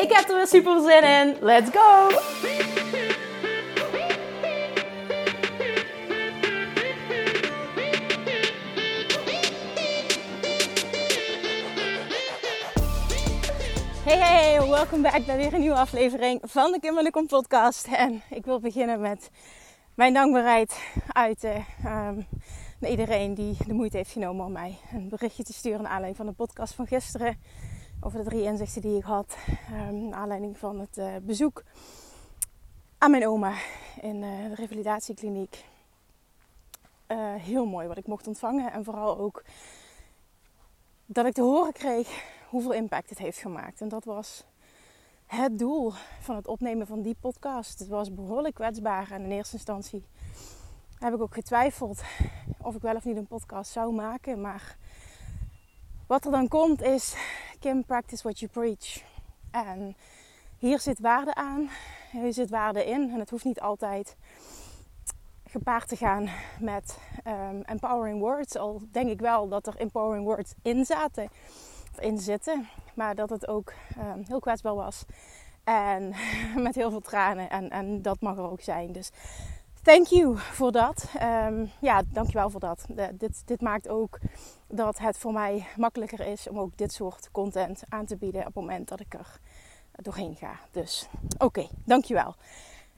[0.00, 1.36] Ik heb er weer super zin in.
[1.40, 2.08] Let's go!
[14.04, 17.86] Hey hey, welkom back bij weer een nieuwe aflevering van de Kim podcast.
[17.86, 19.30] En ik wil beginnen met
[19.94, 20.80] mijn dankbaarheid
[21.12, 22.26] uit um,
[22.78, 26.16] naar iedereen die de moeite heeft genomen om mij een berichtje te sturen naar aanleiding
[26.16, 27.38] van de podcast van gisteren
[28.00, 29.36] over de drie inzichten die ik had.
[29.72, 31.62] Um, naar aanleiding van het uh, bezoek
[32.98, 33.54] aan mijn oma
[34.00, 35.64] in uh, de revalidatiekliniek.
[37.08, 38.72] Uh, heel mooi wat ik mocht ontvangen.
[38.72, 39.44] En vooral ook
[41.06, 43.80] dat ik te horen kreeg hoeveel impact het heeft gemaakt.
[43.80, 44.44] En dat was
[45.26, 47.78] het doel van het opnemen van die podcast.
[47.78, 49.10] Het was behoorlijk kwetsbaar.
[49.10, 50.04] En in eerste instantie
[50.98, 52.02] heb ik ook getwijfeld
[52.62, 54.40] of ik wel of niet een podcast zou maken.
[54.40, 54.76] Maar
[56.10, 57.14] wat er dan komt is
[57.60, 59.02] Kim, practice what you preach.
[59.50, 59.96] En
[60.58, 61.68] hier zit waarde aan,
[62.10, 63.10] hier zit waarde in.
[63.12, 64.16] En het hoeft niet altijd
[65.44, 66.28] gepaard te gaan
[66.60, 68.56] met um, empowering words.
[68.56, 71.28] Al denk ik wel dat er empowering words in zaten,
[71.98, 72.68] in zitten.
[72.94, 75.04] Maar dat het ook um, heel kwetsbaar was.
[75.64, 76.14] En
[76.66, 77.50] met heel veel tranen.
[77.50, 78.92] En, en dat mag er ook zijn.
[78.92, 79.10] Dus
[79.82, 81.04] thank you voor dat.
[81.22, 82.86] Um, ja, dankjewel voor dat.
[83.12, 84.18] Dit, dit maakt ook
[84.68, 88.46] dat het voor mij makkelijker is om ook dit soort content aan te bieden op
[88.46, 89.40] het moment dat ik er
[89.92, 90.52] doorheen ga.
[90.70, 92.34] Dus oké, dankjewel.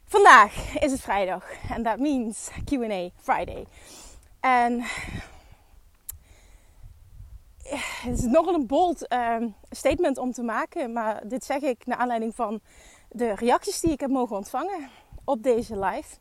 [0.05, 3.67] Vandaag is het vrijdag en dat means Q&A Friday.
[4.41, 4.83] En
[8.03, 11.99] het is nogal een bold um, statement om te maken, maar dit zeg ik naar
[11.99, 12.61] aanleiding van
[13.09, 14.91] de reacties die ik heb mogen ontvangen
[15.25, 16.21] op deze live.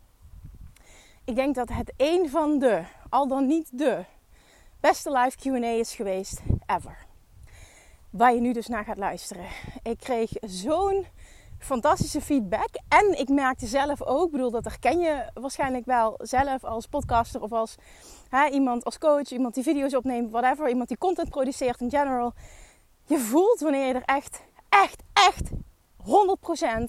[1.31, 4.03] Ik denk dat het een van de, al dan niet de,
[4.79, 7.05] beste live QA is geweest ever.
[8.09, 9.45] Waar je nu dus naar gaat luisteren.
[9.83, 11.05] Ik kreeg zo'n
[11.59, 12.69] fantastische feedback.
[12.87, 17.51] En ik merkte zelf ook, bedoel, dat herken je waarschijnlijk wel zelf als podcaster of
[17.51, 17.75] als
[18.29, 22.33] hè, iemand als coach, iemand die video's opneemt, whatever, iemand die content produceert in general.
[23.03, 25.49] Je voelt wanneer je er echt, echt, echt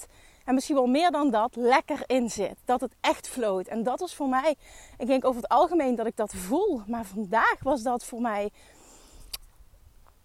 [0.02, 0.06] 100%
[0.44, 2.56] en misschien wel meer dan dat, lekker in zit.
[2.64, 3.66] Dat het echt floot.
[3.66, 4.54] En dat was voor mij,
[4.98, 6.82] ik denk over het algemeen dat ik dat voel.
[6.86, 8.50] Maar vandaag was dat voor mij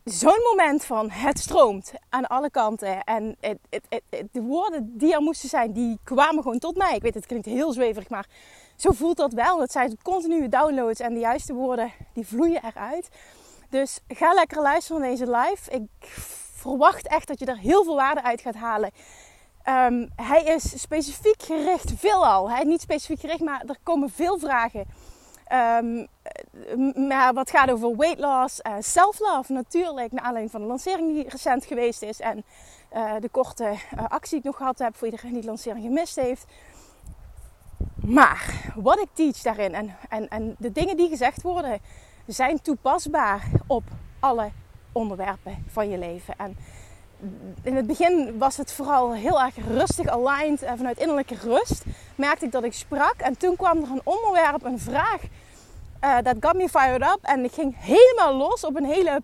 [0.04, 3.04] zo'n moment van het stroomt aan alle kanten.
[3.04, 6.96] En het, het, de woorden die er moesten zijn, die kwamen gewoon tot mij.
[6.96, 8.28] Ik weet, het klinkt heel zweverig, maar
[8.76, 9.62] zo voelt dat wel.
[9.62, 13.10] Het zijn continue downloads en de juiste woorden, die vloeien eruit.
[13.70, 15.72] Dus ga lekker luisteren naar deze live.
[15.72, 16.08] Ik
[16.56, 18.92] verwacht echt dat je er heel veel waarde uit gaat halen.
[19.70, 22.50] Um, hij is specifiek gericht, veelal.
[22.50, 24.86] Hij niet specifiek gericht, maar er komen veel vragen.
[27.08, 30.12] Maar wat gaat over weight loss, uh, self-love natuurlijk.
[30.12, 32.20] Naar aanleiding van de lancering die recent geweest is.
[32.20, 32.44] En
[32.96, 35.84] uh, de korte uh, actie die ik nog gehad heb voor iedereen die de lancering
[35.84, 36.46] gemist heeft.
[37.96, 41.80] Maar wat ik teach daarin en, en, en de dingen die gezegd worden,
[42.26, 43.84] zijn toepasbaar op
[44.20, 44.50] alle
[44.92, 46.34] onderwerpen van je leven.
[46.38, 46.58] En
[47.64, 50.62] in het begin was het vooral heel erg rustig aligned.
[50.62, 51.84] En vanuit innerlijke rust
[52.16, 53.16] merkte ik dat ik sprak.
[53.18, 55.22] En toen kwam er een onderwerp, een vraag.
[56.04, 57.20] Uh, dat got me fired up.
[57.22, 59.22] En ik ging helemaal los op een hele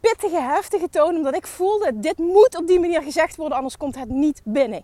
[0.00, 1.16] pittige, heftige toon.
[1.16, 4.82] Omdat ik voelde, dit moet op die manier gezegd worden, anders komt het niet binnen.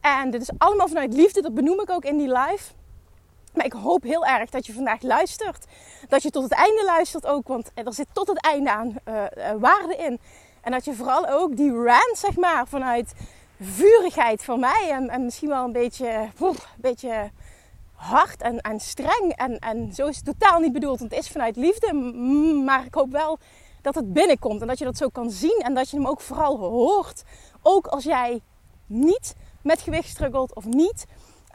[0.00, 2.72] En dit is allemaal vanuit liefde, dat benoem ik ook in die live.
[3.54, 5.64] Maar ik hoop heel erg dat je vandaag luistert.
[6.08, 9.24] Dat je tot het einde luistert ook, want er zit tot het einde aan uh,
[9.58, 10.20] waarde in.
[10.60, 13.12] En dat je vooral ook die rant, zeg maar, vanuit
[13.60, 17.30] vurigheid van mij en, en misschien wel een beetje, een beetje
[17.94, 19.32] hard en, en streng.
[19.36, 21.92] En, en zo is het totaal niet bedoeld, want het is vanuit liefde.
[22.64, 23.38] Maar ik hoop wel
[23.82, 26.20] dat het binnenkomt en dat je dat zo kan zien en dat je hem ook
[26.20, 27.22] vooral hoort.
[27.62, 28.40] Ook als jij
[28.86, 31.06] niet met gewicht struggelt of niet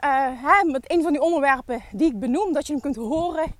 [0.04, 3.54] uh, hè, met een van die onderwerpen die ik benoem, dat je hem kunt horen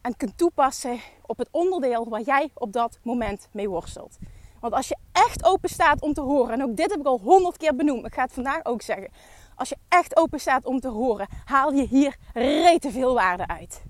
[0.00, 4.18] en kunt toepassen op het onderdeel waar jij op dat moment mee worstelt.
[4.60, 7.20] Want als je echt open staat om te horen, en ook dit heb ik al
[7.22, 9.10] honderd keer benoemd, ik ga het vandaag ook zeggen.
[9.54, 13.82] Als je echt open staat om te horen, haal je hier rete veel waarde uit.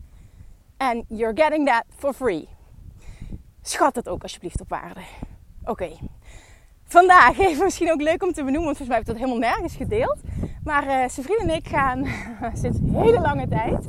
[0.76, 2.48] En you're getting that for free.
[3.62, 5.00] Schat het ook alsjeblieft op waarde.
[5.64, 5.90] Oké.
[6.84, 9.50] vandaag, even misschien ook leuk om te benoemen, want volgens mij heb ik dat helemaal
[9.50, 10.18] nergens gedeeld.
[10.64, 12.06] Maar uh, vriend en ik gaan
[12.62, 13.86] sinds hele lange tijd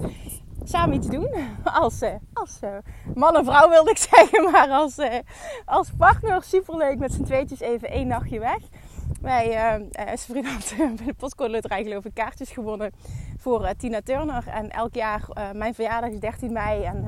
[0.71, 1.29] samen iets doen.
[1.63, 2.69] Als, uh, als uh,
[3.15, 5.15] man en vrouw wilde ik zeggen, maar als, uh,
[5.65, 6.43] als partner.
[6.43, 8.59] Superleuk met z'n tweetjes even één nachtje weg.
[9.21, 12.91] Wij, uh, vriend had bij de postcode geloof ik kaartjes gewonnen
[13.37, 14.47] voor Tina Turner.
[14.47, 17.05] En elk jaar, mijn verjaardag is 13 mei en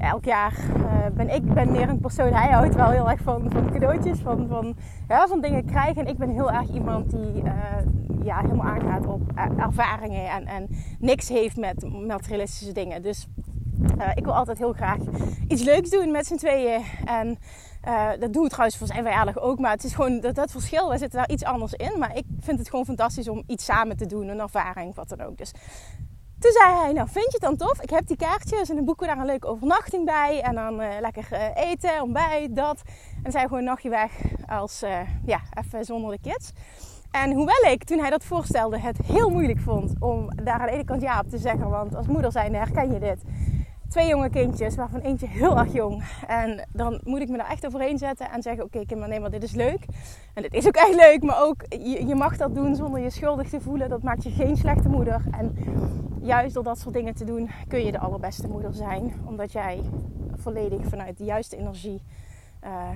[0.00, 2.32] elk jaar uh, ben ik ben meer een persoon.
[2.32, 4.76] Hij houdt wel heel erg van, van cadeautjes, van, van,
[5.08, 6.02] ja, van dingen krijgen.
[6.02, 7.52] En ik ben heel erg iemand die uh,
[8.24, 10.68] ja, helemaal aangaat op uh, ervaringen en, en
[10.98, 13.02] niks heeft met materialistische dingen.
[13.02, 13.28] Dus
[14.14, 14.98] ik wil altijd heel graag
[15.48, 16.82] iets leuks doen met z'n tweeën.
[17.04, 17.38] En
[18.18, 19.58] dat doen we trouwens voor zijn verjaardag ook.
[19.58, 20.88] Maar het is gewoon dat, dat verschil.
[20.88, 21.98] Wij zitten daar iets anders in.
[21.98, 24.28] Maar ik vind het gewoon fantastisch om iets samen te doen.
[24.28, 25.38] Een ervaring, wat dan ook.
[25.38, 25.52] Dus
[26.40, 27.82] toen zei hij, nou vind je het dan tof?
[27.82, 30.40] Ik heb die kaartjes en dan boeken we daar een leuke overnachting bij.
[30.42, 32.82] En dan uh, lekker uh, eten, ontbijt, dat.
[33.22, 34.12] En zijn we gewoon een nachtje weg
[34.48, 36.52] als, uh, ja, even zonder de kids.
[37.10, 40.72] En hoewel ik, toen hij dat voorstelde, het heel moeilijk vond om daar aan de
[40.72, 41.70] ene kant ja op te zeggen.
[41.70, 43.22] Want als moeder zijnde herken je dit
[43.90, 46.04] twee jonge kindjes, waarvan eentje heel erg jong.
[46.26, 49.20] En dan moet ik me daar echt overheen zetten en zeggen: Oké, okay, Kim, nee,
[49.20, 49.84] maar dit is leuk.
[50.34, 53.10] En dit is ook echt leuk, maar ook je, je, mag dat doen zonder je
[53.10, 53.88] schuldig te voelen.
[53.88, 55.22] Dat maakt je geen slechte moeder.
[55.30, 55.56] En
[56.20, 59.12] juist door dat soort dingen te doen, kun je de allerbeste moeder zijn.
[59.24, 59.80] Omdat jij
[60.34, 62.02] volledig vanuit de juiste energie.
[62.64, 62.88] Uh,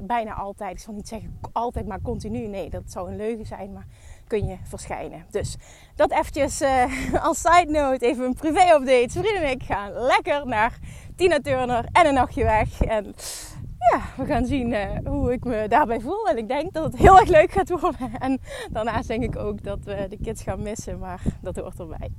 [0.00, 2.46] bijna altijd, ik zal niet zeggen altijd, maar continu.
[2.46, 3.86] Nee, dat zou een leugen zijn, maar
[4.28, 5.24] kun je verschijnen.
[5.30, 5.56] Dus
[5.94, 6.84] dat eventjes uh,
[7.26, 9.08] als side note, even een privé update.
[9.10, 10.78] Vrienden en ik gaan lekker naar
[11.16, 12.80] Tina Turner en een nachtje weg.
[12.80, 13.14] En
[13.92, 16.28] ja, we gaan zien uh, hoe ik me daarbij voel.
[16.28, 18.10] En ik denk dat het heel erg leuk gaat worden.
[18.18, 18.40] En
[18.70, 22.10] daarnaast denk ik ook dat we de kids gaan missen, maar dat hoort erbij.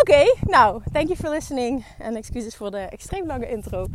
[0.00, 1.84] Oké, nou, thank you for listening.
[1.98, 3.86] En excuses voor de extreem lange intro.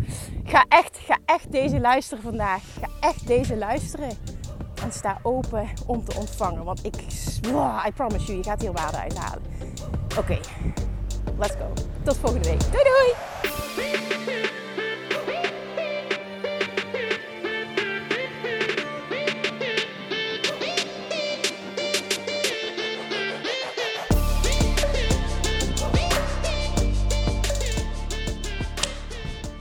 [0.43, 2.63] Ga echt, ga echt deze luisteren vandaag.
[2.79, 4.38] Ga echt deze luisteren.
[4.83, 6.63] En sta open om te ontvangen.
[6.63, 6.95] Want ik,
[7.87, 9.41] I promise you, je gaat hier waarde uithalen.
[10.17, 10.39] Oké,
[11.37, 11.73] let's go.
[12.03, 12.61] Tot volgende week.
[12.71, 13.13] Doei doei!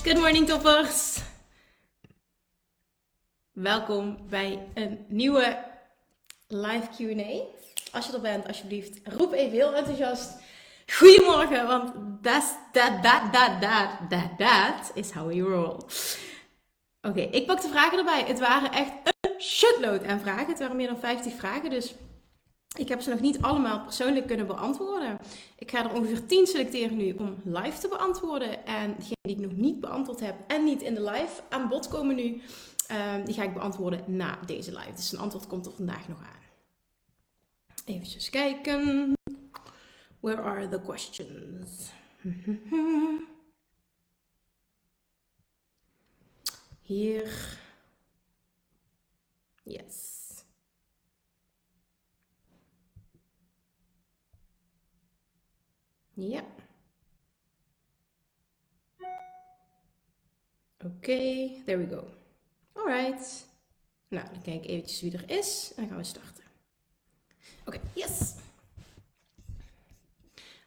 [0.03, 1.08] Good morning toppers!
[3.63, 5.59] Welkom bij een nieuwe
[6.47, 7.43] live QA.
[7.93, 10.33] Als je er bent, alsjeblieft, roep even heel enthousiast.
[10.87, 13.61] Goedemorgen, want dat that, that, that,
[14.11, 15.77] that, that is how we roll.
[17.03, 18.25] Oké, ik pak de vragen erbij.
[18.27, 20.47] Het waren echt een shitload aan vragen.
[20.47, 21.95] Het waren meer dan 50 vragen, dus
[22.77, 25.19] ik heb ze nog niet allemaal persoonlijk kunnen beantwoorden.
[25.59, 28.67] Ik ga er ongeveer 10 selecteren nu om live te beantwoorden.
[28.67, 31.89] En degene die ik nog niet beantwoord heb en niet in de live aan bod
[31.89, 32.43] komen nu,
[32.91, 34.93] Um, die ga ik beantwoorden na deze live.
[34.95, 36.47] Dus een antwoord komt er vandaag nog aan.
[37.85, 39.13] Even kijken.
[40.21, 41.91] Where are the questions?
[46.83, 47.59] Hier.
[49.63, 50.19] Yes.
[56.15, 56.45] Ja.
[60.79, 62.18] Oké, okay, there we go.
[62.79, 63.47] Alright.
[64.09, 66.45] Nou, dan kijk ik eventjes wie er is en dan gaan we starten.
[67.65, 68.35] Oké, yes.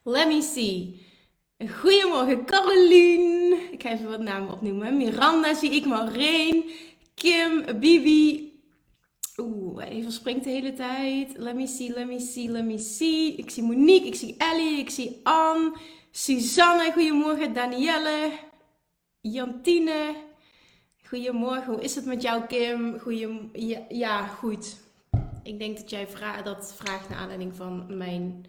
[0.04, 1.06] Let me see.
[1.70, 3.70] Goedemorgen Caroline.
[3.72, 4.98] Ik ga even wat namen opnoemen.
[4.98, 6.72] Miranda zie ik, Maureen,
[7.16, 8.50] Kim, Bibi.
[9.38, 11.38] Oeh, even springt de hele tijd.
[11.38, 13.36] Let me see, let me see, let me see.
[13.36, 15.78] Ik zie Monique, ik zie Ellie, ik zie Anne,
[16.12, 18.32] Suzanne, goedemorgen, Danielle,
[19.22, 20.16] Jantine,
[21.12, 23.00] Goedemorgen, hoe is het met jou, Kim?
[23.00, 23.50] Goedem
[23.90, 24.76] ja, goed.
[25.44, 26.08] Ik denk dat jij
[26.44, 28.46] dat vraagt naar aanleiding van mijn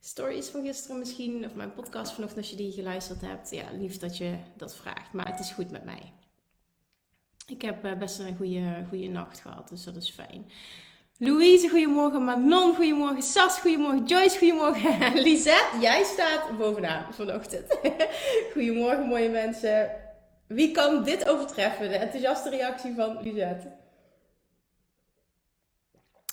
[0.00, 3.50] stories van gisteren misschien, of mijn podcast vanochtend als je die geluisterd hebt.
[3.50, 6.12] Ja, lief dat je dat vraagt, maar het is goed met mij.
[7.46, 10.50] Ik heb eh, best een goede, goede nacht gehad, dus dat is fijn.
[11.18, 12.24] Louise, goedemorgen.
[12.24, 13.22] Manon, goedemorgen.
[13.22, 14.04] Sas, goedemorgen.
[14.04, 15.12] Joyce, goedemorgen.
[15.22, 17.78] Lisette, jij staat bovenaan vanochtend.
[18.54, 20.02] goedemorgen, mooie mensen.
[20.46, 21.88] Wie kan dit overtreffen?
[21.88, 23.72] De enthousiaste reactie van Lisette.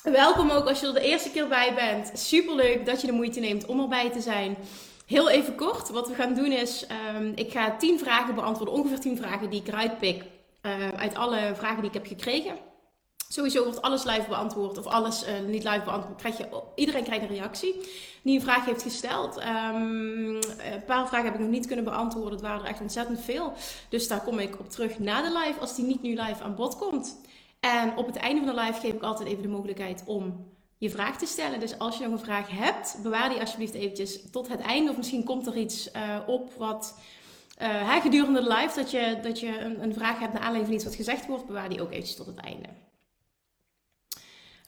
[0.04, 2.12] Welkom ook als je er de eerste keer bij bent.
[2.20, 4.58] Super leuk dat je de moeite neemt om erbij te zijn.
[5.06, 9.00] Heel even kort, wat we gaan doen is, um, ik ga 10 vragen beantwoorden, ongeveer
[9.00, 10.24] 10 vragen die ik eruit pik
[10.62, 12.56] uh, uit alle vragen die ik heb gekregen.
[13.32, 16.18] Sowieso wordt alles live beantwoord of alles uh, niet live beantwoord.
[16.18, 17.76] Krijg je, iedereen krijgt een reactie
[18.22, 19.38] die een vraag heeft gesteld.
[19.38, 22.32] Um, een paar vragen heb ik nog niet kunnen beantwoorden.
[22.32, 23.54] Het waren er echt ontzettend veel.
[23.90, 26.56] Dus daar kom ik op terug na de live als die niet nu live aan
[26.56, 27.20] bod komt.
[27.60, 30.46] En op het einde van de live geef ik altijd even de mogelijkheid om
[30.78, 31.60] je vraag te stellen.
[31.60, 34.92] Dus als je nog een vraag hebt, bewaar die alsjeblieft eventjes tot het einde.
[34.92, 37.00] Of misschien komt er iets uh, op wat
[37.62, 40.76] uh, gedurende de live, dat je, dat je een, een vraag hebt naar aanleiding van
[40.76, 42.68] iets wat gezegd wordt, bewaar die ook eventjes tot het einde.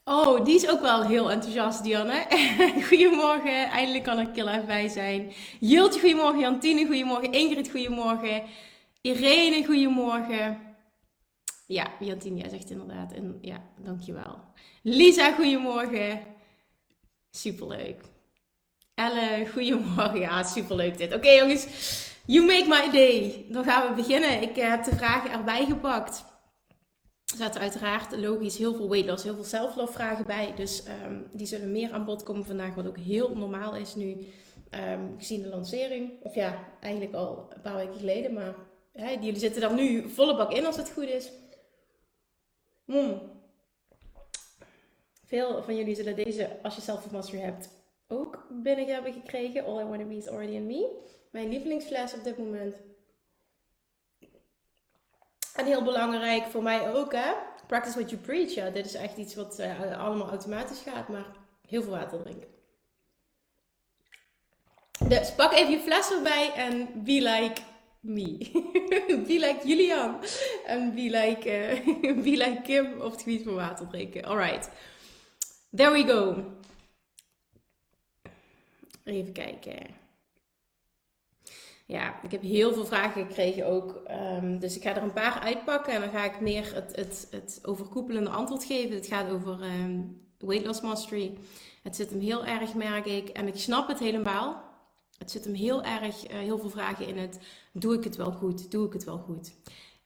[0.04, 2.26] Oh, die is ook wel heel enthousiast, Dianne.
[2.88, 5.32] goedemorgen, eindelijk kan ik er bij zijn.
[5.60, 6.40] Jultje, goedemorgen.
[6.40, 7.32] Jantine, goedemorgen.
[7.32, 8.42] Ingrid, goedemorgen.
[9.00, 10.60] Irene, goedemorgen.
[11.66, 13.12] Ja, Jantine, jij zegt inderdaad.
[13.12, 14.38] En, ja, dankjewel.
[14.82, 16.20] Lisa, goedemorgen.
[17.30, 18.00] Superleuk.
[18.94, 20.20] Elle, goedemorgen.
[20.20, 21.14] Ja, superleuk dit.
[21.14, 21.66] Oké jongens,
[22.26, 23.44] you make my day.
[23.48, 24.42] Dan gaan we beginnen.
[24.42, 26.24] Ik eh, heb de vragen erbij gepakt.
[27.34, 30.54] Er zaten uiteraard logisch heel veel weight loss, heel veel self-love vragen bij.
[30.56, 34.16] Dus um, die zullen meer aan bod komen vandaag, wat ook heel normaal is nu.
[34.90, 36.22] Um, gezien de lancering.
[36.22, 38.32] Of ja, eigenlijk al een paar weken geleden.
[38.32, 38.54] Maar
[38.92, 41.32] hè, jullie zitten daar nu volle bak in als het goed is.
[45.24, 47.68] Veel van jullie zullen deze, als je self-mastery hebt,
[48.08, 49.64] ook binnen hebben gekregen.
[49.64, 51.02] All I Want To Be Is Already In Me.
[51.30, 52.76] Mijn lievelingsfles op dit moment.
[55.54, 57.32] En heel belangrijk voor mij ook, hè.
[57.66, 58.54] Practice what you preach.
[58.54, 61.26] Ja, dit is echt iets wat uh, allemaal automatisch gaat, maar
[61.68, 62.48] heel veel water drinken.
[65.08, 67.60] Dus pak even je fles erbij en be like
[68.00, 68.36] me.
[69.26, 70.20] be like Julian.
[70.66, 74.24] En be like, uh, be like Kim op het gebied van water drinken.
[74.24, 74.70] Alright.
[75.70, 76.44] There we go.
[79.04, 80.02] Even kijken.
[81.86, 84.02] Ja, ik heb heel veel vragen gekregen ook.
[84.42, 87.26] Um, dus ik ga er een paar uitpakken en dan ga ik meer het, het,
[87.30, 88.94] het overkoepelende antwoord geven.
[88.94, 91.38] Het gaat over um, weight loss mastery.
[91.82, 93.28] Het zit hem heel erg, merk ik.
[93.28, 94.62] En ik snap het helemaal.
[95.18, 97.38] Het zit hem heel erg, uh, heel veel vragen in het.
[97.72, 98.70] Doe ik het wel goed?
[98.70, 99.54] Doe ik het wel goed?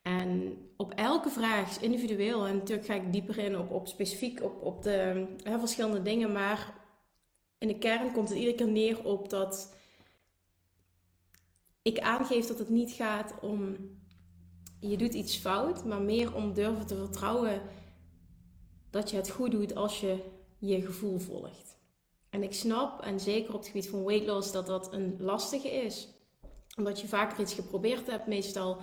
[0.03, 2.47] En op elke vraag individueel.
[2.47, 5.27] En natuurlijk ga ik dieper in op, op specifiek op, op de
[5.59, 6.33] verschillende dingen.
[6.33, 6.75] Maar
[7.59, 9.77] in de kern komt het iedere keer neer op dat
[11.89, 13.77] ik aangeef dat het niet gaat om
[14.81, 17.61] je doet iets fout, maar meer om durven te vertrouwen
[18.91, 20.19] dat je het goed doet als je
[20.59, 21.77] je gevoel volgt.
[22.31, 25.71] En ik snap, en zeker op het gebied van weight loss, dat dat een lastige
[25.71, 26.09] is.
[26.77, 28.77] Omdat je vaker iets geprobeerd hebt, meestal.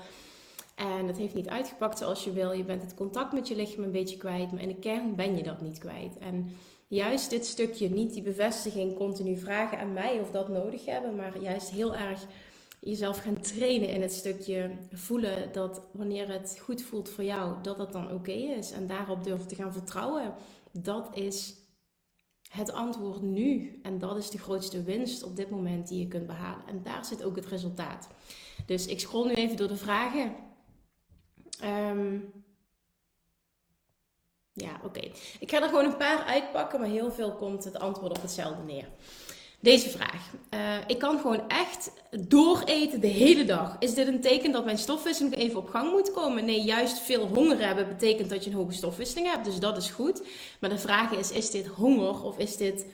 [0.76, 2.52] En het heeft niet uitgepakt zoals je wil.
[2.52, 5.38] Je bent het contact met je lichaam een beetje kwijt, maar in de kern ben
[5.38, 6.18] je dat niet kwijt.
[6.18, 6.50] En
[6.88, 11.40] juist dit stukje, niet die bevestiging continu vragen aan mij of dat nodig hebben, maar
[11.42, 12.26] juist heel erg
[12.86, 17.78] jezelf gaan trainen in het stukje voelen dat wanneer het goed voelt voor jou, dat
[17.78, 18.72] het dan oké is.
[18.72, 20.34] En daarop durven te gaan vertrouwen.
[20.72, 21.56] Dat is
[22.50, 23.80] het antwoord nu.
[23.84, 26.68] En dat is de grootste winst op dit moment die je kunt behalen.
[26.68, 28.08] En daar zit ook het resultaat.
[28.66, 30.36] Dus ik scroll nu even door de vragen.
[31.64, 32.34] Um,
[34.54, 35.12] ja, oké.
[35.40, 38.64] Ik ga er gewoon een paar uitpakken, maar heel veel komt het antwoord op hetzelfde
[38.64, 38.88] neer.
[39.66, 40.32] Deze vraag.
[40.54, 41.92] Uh, ik kan gewoon echt
[42.28, 43.76] dooreten de hele dag.
[43.80, 46.46] Is dit een teken dat mijn stofwisseling even op gang moet komen?
[46.46, 49.46] Nee, juist veel honger hebben betekent dat je een hoge stofwisseling hebt.
[49.46, 50.22] Dus dat is goed.
[50.60, 52.86] Maar de vraag is, is dit honger of is dit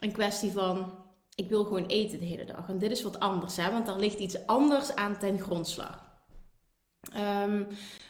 [0.00, 0.92] een kwestie van...
[1.34, 2.68] Ik wil gewoon eten de hele dag.
[2.68, 3.70] En dit is wat anders, hè?
[3.70, 6.08] want daar ligt iets anders aan ten grondslag.
[7.44, 7.66] Um,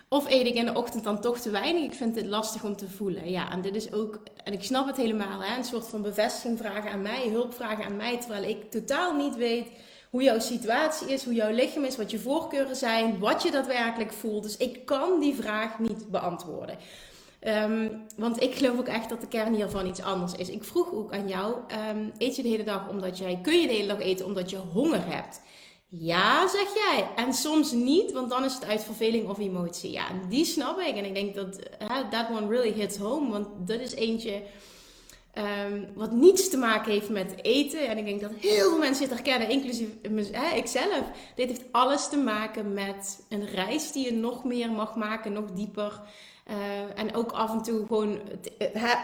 [0.08, 1.82] of eet ik in de ochtend dan toch te weinig?
[1.82, 3.30] Ik vind dit lastig om te voelen.
[3.30, 6.58] Ja, en dit is ook, en ik snap het helemaal, hè, een soort van bevestiging
[6.58, 9.66] vragen aan mij, hulp vragen aan mij, terwijl ik totaal niet weet
[10.10, 14.12] hoe jouw situatie is, hoe jouw lichaam is, wat je voorkeuren zijn, wat je daadwerkelijk
[14.12, 14.42] voelt.
[14.42, 16.78] Dus ik kan die vraag niet beantwoorden.
[17.46, 20.48] Um, want ik geloof ook echt dat de kern hiervan iets anders is.
[20.48, 21.54] Ik vroeg ook aan jou:
[21.90, 24.50] um, eet je de hele dag omdat jij, kun je de hele dag eten omdat
[24.50, 25.40] je honger hebt?
[25.90, 27.08] Ja, zeg jij.
[27.16, 29.90] En soms niet, want dan is het uit verveling of emotie.
[29.90, 30.96] Ja, die snap ik.
[30.96, 33.30] En ik denk dat uh, that one really hits home.
[33.30, 34.42] Want dat is eentje
[35.34, 37.88] um, wat niets te maken heeft met eten.
[37.88, 41.02] En ik denk dat heel veel mensen dit herkennen, inclusief uh, ikzelf.
[41.34, 45.50] Dit heeft alles te maken met een reis die je nog meer mag maken, nog
[45.50, 46.00] dieper.
[46.50, 46.56] Uh,
[46.98, 48.20] en ook af en toe gewoon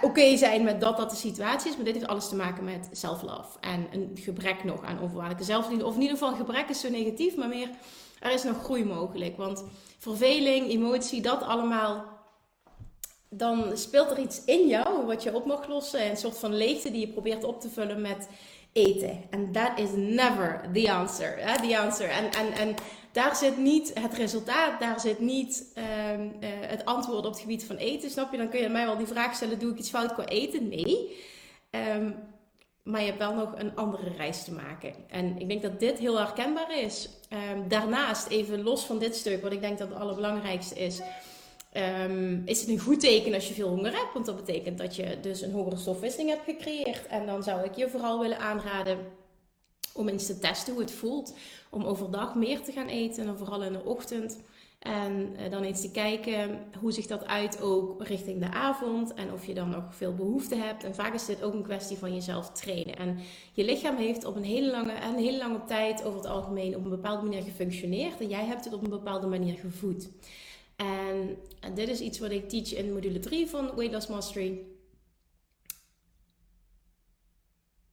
[0.02, 1.76] oké zijn met dat dat de situatie is.
[1.76, 3.58] Maar dit heeft alles te maken met self-love.
[3.60, 5.86] En een gebrek nog aan onvoorwaardelijke zelfliefde.
[5.86, 7.68] Of in ieder geval, gebrek is zo negatief, maar meer
[8.20, 9.36] er is nog groei mogelijk.
[9.36, 9.64] Want
[9.98, 12.04] verveling, emotie, dat allemaal.
[13.28, 16.10] Dan speelt er iets in jou wat je op mag lossen.
[16.10, 18.28] Een soort van leegte die je probeert op te vullen met
[18.74, 19.22] eten.
[19.30, 21.34] En that is never the answer.
[21.38, 21.68] Hè?
[21.68, 22.08] The answer.
[22.08, 22.74] En, en, en
[23.12, 25.72] daar zit niet het resultaat, daar zit niet
[26.12, 28.10] um, uh, het antwoord op het gebied van eten.
[28.10, 28.38] Snap je?
[28.38, 30.68] Dan kun je mij wel die vraag stellen: doe ik iets fout qua eten?
[30.68, 31.16] Nee.
[31.70, 32.14] Um,
[32.82, 34.94] maar je hebt wel nog een andere reis te maken.
[35.08, 37.08] En ik denk dat dit heel herkenbaar is.
[37.52, 41.00] Um, daarnaast, even los van dit stuk, wat ik denk dat het allerbelangrijkste is.
[41.74, 44.12] Ehm, is het een goed teken als je veel honger hebt.
[44.12, 47.06] Want dat betekent dat je dus een hogere stofwisseling hebt gecreëerd.
[47.06, 48.98] En dan zou ik je vooral willen aanraden
[49.94, 51.34] om eens te testen hoe het voelt.
[51.70, 54.38] Om overdag meer te gaan eten en vooral in de ochtend.
[54.78, 59.14] En eh, dan eens te kijken hoe zich dat uit ook richting de avond.
[59.14, 60.84] En of je dan nog veel behoefte hebt.
[60.84, 62.96] En vaak is dit ook een kwestie van jezelf trainen.
[62.96, 63.18] En
[63.52, 66.84] je lichaam heeft op een hele lange, een hele lange tijd over het algemeen op
[66.84, 68.20] een bepaalde manier gefunctioneerd.
[68.20, 70.08] En jij hebt het op een bepaalde manier gevoed.
[70.76, 71.36] En,
[71.74, 74.60] dit is iets wat ik teach in module 3 van Weight Loss Mastery.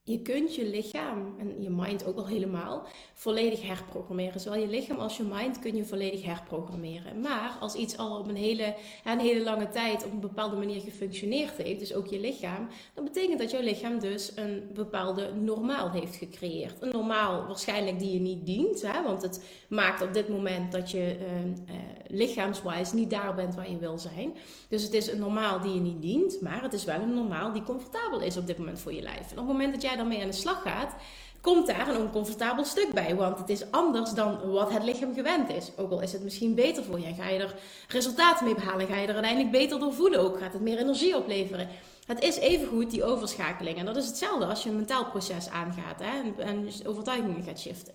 [0.04, 4.40] Je kunt je lichaam en je mind ook al helemaal volledig herprogrammeren.
[4.40, 7.20] Zowel je lichaam als je mind kun je volledig herprogrammeren.
[7.20, 10.80] Maar als iets al op een hele, een hele lange tijd op een bepaalde manier
[10.80, 15.90] gefunctioneerd heeft, dus ook je lichaam, dan betekent dat jouw lichaam dus een bepaalde normaal
[15.90, 16.82] heeft gecreëerd.
[16.82, 19.02] Een normaal waarschijnlijk die je niet dient, hè?
[19.02, 21.74] want het maakt op dit moment dat je uh,
[22.06, 24.34] lichaamswijs niet daar bent waar je wil zijn.
[24.68, 27.52] Dus het is een normaal die je niet dient, maar het is wel een normaal
[27.52, 29.30] die comfortabel is op dit moment voor je lijf.
[29.30, 30.94] En op het moment dat jij dan mee aan de slag gaat,
[31.40, 33.14] komt daar een oncomfortabel stuk bij.
[33.14, 35.70] Want het is anders dan wat het lichaam gewend is.
[35.76, 37.54] Ook al is het misschien beter voor je en ga je er
[37.88, 41.16] resultaten mee behalen, ga je er uiteindelijk beter door voelen ook, gaat het meer energie
[41.16, 41.68] opleveren.
[42.06, 43.78] Het is evengoed die overschakeling.
[43.78, 47.60] En dat is hetzelfde als je een mentaal proces aangaat hè, en, en overtuigingen gaat
[47.60, 47.94] shiften.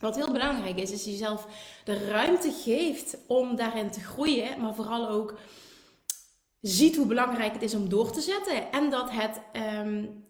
[0.00, 1.46] Wat heel belangrijk is, is jezelf
[1.84, 5.34] de ruimte geeft om daarin te groeien, maar vooral ook
[6.68, 8.72] ziet hoe belangrijk het is om door te zetten.
[8.72, 9.40] En dat het
[9.78, 10.24] um,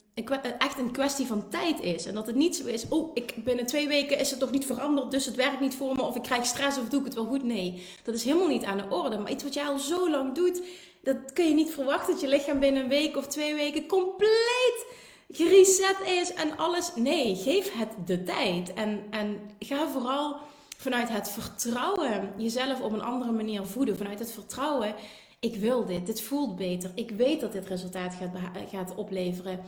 [0.59, 2.07] echt een kwestie van tijd is.
[2.07, 4.67] En dat het niet zo is, oh, ik, binnen twee weken is het toch niet
[4.67, 7.15] veranderd, dus het werkt niet voor me, of ik krijg stress of doe ik het
[7.15, 7.43] wel goed.
[7.43, 9.19] Nee, dat is helemaal niet aan de orde.
[9.19, 10.63] Maar iets wat jij al zo lang doet,
[11.03, 14.87] dat kun je niet verwachten dat je lichaam binnen een week of twee weken compleet
[15.31, 16.93] gereset is en alles.
[16.95, 18.75] Nee, geef het de tijd.
[18.75, 20.37] En, en ga vooral
[20.77, 23.97] vanuit het vertrouwen jezelf op een andere manier voeden.
[23.97, 24.95] Vanuit het vertrouwen,
[25.39, 26.91] ik wil dit, dit voelt beter.
[26.95, 28.31] Ik weet dat dit resultaat gaat,
[28.71, 29.61] gaat opleveren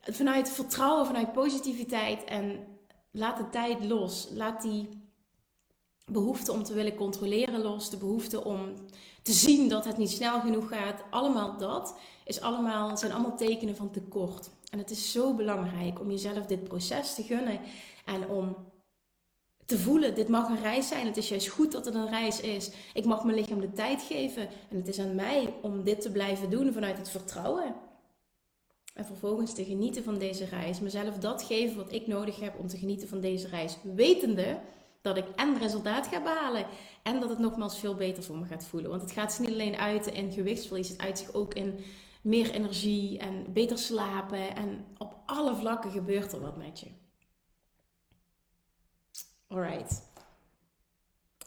[0.00, 2.66] vanuit vertrouwen, vanuit positiviteit en
[3.10, 4.28] laat de tijd los.
[4.32, 4.88] Laat die
[6.04, 8.74] behoefte om te willen controleren los, de behoefte om
[9.22, 11.02] te zien dat het niet snel genoeg gaat.
[11.10, 14.50] Allemaal dat is allemaal, zijn allemaal tekenen van tekort.
[14.70, 17.60] En het is zo belangrijk om jezelf dit proces te gunnen
[18.04, 18.56] en om
[19.66, 21.06] te voelen, dit mag een reis zijn.
[21.06, 22.70] Het is juist goed dat het een reis is.
[22.94, 26.10] Ik mag mijn lichaam de tijd geven en het is aan mij om dit te
[26.10, 27.74] blijven doen vanuit het vertrouwen.
[28.94, 30.80] En vervolgens te genieten van deze reis.
[30.80, 33.76] Mezelf dat geven wat ik nodig heb om te genieten van deze reis.
[33.94, 34.60] Wetende
[35.00, 36.66] dat ik en resultaat ga behalen.
[37.02, 38.90] En dat het nogmaals veel beter voor me gaat voelen.
[38.90, 40.88] Want het gaat zich niet alleen uit in gewichtsverlies.
[40.88, 41.78] Het uit zich ook in
[42.22, 44.56] meer energie en beter slapen.
[44.56, 47.05] En op alle vlakken gebeurt er wat met je.
[49.48, 50.02] Alright.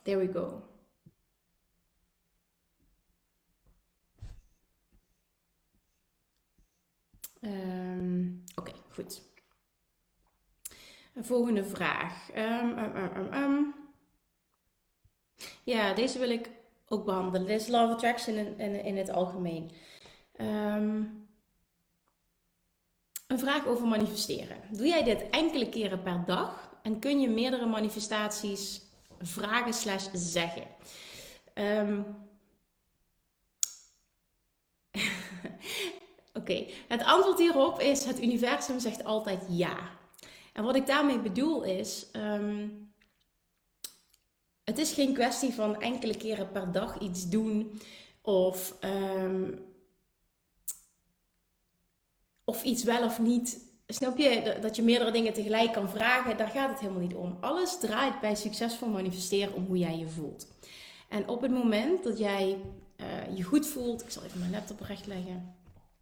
[0.03, 0.63] There we go.
[7.41, 9.21] Um, Oké, okay, goed.
[11.15, 12.29] Volgende vraag.
[12.35, 13.73] Um,
[15.63, 16.49] ja, deze wil ik
[16.87, 17.47] ook behandelen.
[17.47, 19.71] Dit is Love Attraction in, in, in het algemeen.
[23.27, 24.57] een vraag over manifesteren.
[24.71, 26.68] Doe jij dit enkele keren per dag?
[26.83, 28.81] En kun je meerdere manifestaties
[29.19, 30.67] vragen slash zeggen?
[36.39, 39.97] Oké, het antwoord hierop is: het universum zegt altijd ja.
[40.53, 42.07] En wat ik daarmee bedoel is.
[42.13, 42.87] Um,
[44.63, 47.81] het is geen kwestie van enkele keren per dag iets doen
[48.21, 49.65] of, um,
[52.43, 53.68] of iets wel of niet.
[53.91, 56.37] Snap je dat je meerdere dingen tegelijk kan vragen?
[56.37, 57.37] Daar gaat het helemaal niet om.
[57.39, 60.47] Alles draait bij succesvol manifesteren om hoe jij je voelt.
[61.09, 62.57] En op het moment dat jij
[62.97, 65.57] uh, je goed voelt, ik zal even mijn laptop recht leggen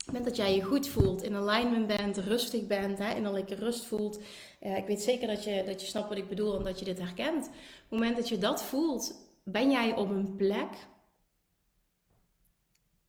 [0.07, 3.85] het moment dat jij je goed voelt, in alignment bent, rustig bent, hè, innerlijke rust
[3.85, 4.19] voelt.
[4.61, 6.85] Uh, ik weet zeker dat je, dat je snapt wat ik bedoel en dat je
[6.85, 7.45] dit herkent.
[7.45, 7.51] Op
[7.89, 10.69] het moment dat je dat voelt, ben jij op een plek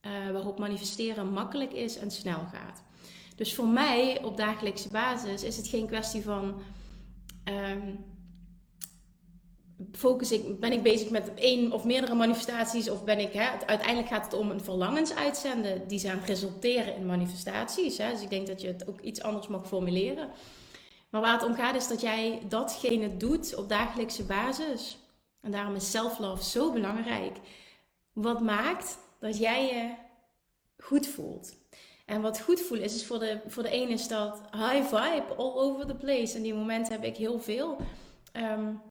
[0.01, 2.83] uh, waarop manifesteren makkelijk is en snel gaat.
[3.39, 6.61] Dus voor mij op dagelijkse basis is het geen kwestie van.
[7.45, 8.05] Um,
[9.91, 14.07] focus ik, ben ik bezig met één of meerdere manifestaties of ben ik, hè, uiteindelijk
[14.07, 17.97] gaat het om een verlangens uitzenden die gaan resulteren in manifestaties.
[17.97, 18.11] Hè?
[18.11, 20.29] Dus ik denk dat je het ook iets anders mag formuleren.
[21.09, 24.97] Maar waar het om gaat is dat jij datgene doet op dagelijkse basis.
[25.41, 27.37] En daarom is self-love zo belangrijk.
[28.13, 29.93] Wat maakt dat jij je
[30.83, 31.58] goed voelt.
[32.09, 35.35] En wat goed voelen is, is voor de, voor de ene is dat high vibe
[35.37, 36.35] all over the place.
[36.35, 37.77] En die momenten heb ik heel veel.
[38.33, 38.81] Um,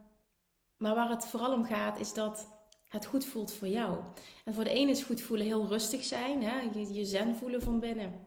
[0.77, 2.49] maar waar het vooral om gaat is dat
[2.89, 3.99] het goed voelt voor jou.
[4.45, 6.61] En voor de ene is goed voelen heel rustig zijn, hè?
[6.73, 8.27] Je, je zen voelen van binnen.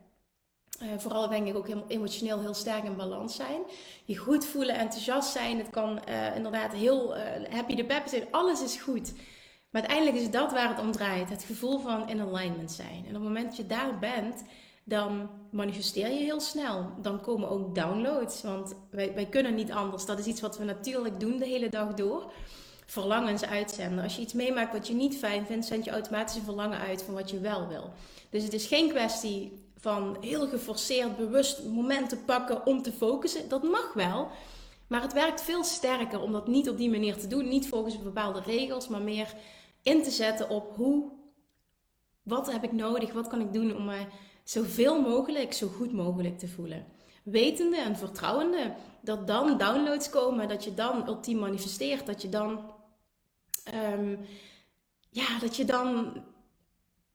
[0.82, 3.62] Uh, vooral denk ik ook emotioneel heel sterk in balans zijn.
[4.06, 5.58] Je goed voelen, enthousiast zijn.
[5.58, 8.28] Het kan uh, inderdaad heel uh, happy de pep zijn.
[8.32, 9.14] Alles is goed.
[9.70, 11.30] Maar uiteindelijk is dat waar het om draait.
[11.30, 13.04] Het gevoel van in alignment zijn.
[13.04, 14.44] En op het moment dat je daar bent,
[14.84, 16.92] dan manifesteer je heel snel.
[17.02, 18.42] Dan komen ook downloads.
[18.42, 20.06] Want wij, wij kunnen niet anders.
[20.06, 22.32] Dat is iets wat we natuurlijk doen de hele dag door.
[22.86, 24.04] Verlangens uitzenden.
[24.04, 27.04] Als je iets meemaakt wat je niet fijn vindt, zend je automatisch een verlangen uit
[27.04, 27.92] van wat je wel wil.
[28.30, 33.50] Dus het is geen kwestie van heel geforceerd, bewust momenten pakken om te focussen.
[33.50, 34.28] Dat mag wel.
[34.88, 37.48] Maar het werkt veel sterker om dat niet op die manier te doen.
[37.48, 39.34] Niet volgens bepaalde regels, maar meer
[39.82, 41.12] in te zetten op hoe,
[42.24, 44.08] wat heb ik nodig, wat kan ik doen om mij
[44.44, 46.86] zoveel mogelijk, zo goed mogelijk te voelen.
[47.24, 52.72] Wetende en vertrouwende dat dan downloads komen, dat je dan ultiem manifesteert, dat je dan,
[53.94, 54.20] um,
[55.10, 56.14] ja, dat je dan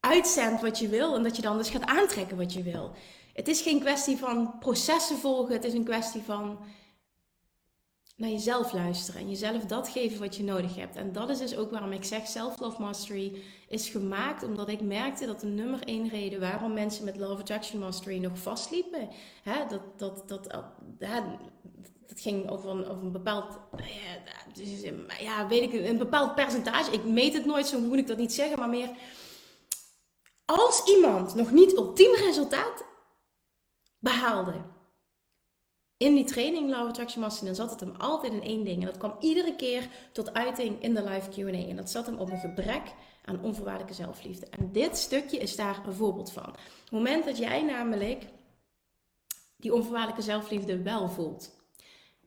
[0.00, 2.92] uitzendt wat je wil en dat je dan dus gaat aantrekken wat je wil.
[3.32, 6.58] Het is geen kwestie van processen volgen, het is een kwestie van
[8.16, 10.96] naar jezelf luisteren en jezelf dat geven wat je nodig hebt.
[10.96, 15.26] En dat is dus ook waarom ik zeg Self-Love Mastery is gemaakt, omdat ik merkte
[15.26, 19.08] dat de nummer één reden waarom mensen met Love Attraction Mastery nog vastliepen,
[19.42, 20.46] hè, dat, dat, dat,
[20.98, 21.20] hè,
[22.06, 26.92] dat ging over een, over een bepaald, ja, ja, weet ik, een bepaald percentage.
[26.92, 28.90] Ik meet het nooit, zo moet ik dat niet zeggen, maar meer
[30.44, 32.84] als iemand nog niet ultiem resultaat
[33.98, 34.54] behaalde
[35.96, 38.80] in die training Law Attraction Mastery, dan zat het hem altijd in één ding.
[38.80, 41.68] En dat kwam iedere keer tot uiting in de live Q&A.
[41.68, 42.82] En dat zat hem op een gebrek
[43.26, 44.46] aan onvoorwaardelijke zelfliefde.
[44.46, 46.46] En dit stukje is daar een voorbeeld van.
[46.48, 48.24] Op het moment dat jij namelijk
[49.56, 51.54] die onvoorwaardelijke zelfliefde wel voelt,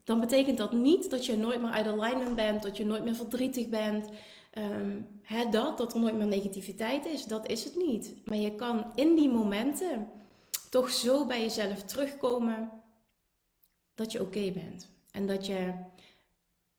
[0.04, 3.16] dan betekent dat niet dat je nooit meer uit alignment bent, dat je nooit meer
[3.16, 4.10] verdrietig bent.
[4.58, 5.08] Um,
[5.52, 8.16] dat, dat er nooit meer negativiteit is, dat is het niet.
[8.26, 10.08] Maar je kan in die momenten
[10.70, 12.72] toch zo bij jezelf terugkomen
[13.96, 14.90] dat je oké bent.
[15.12, 15.74] En dat je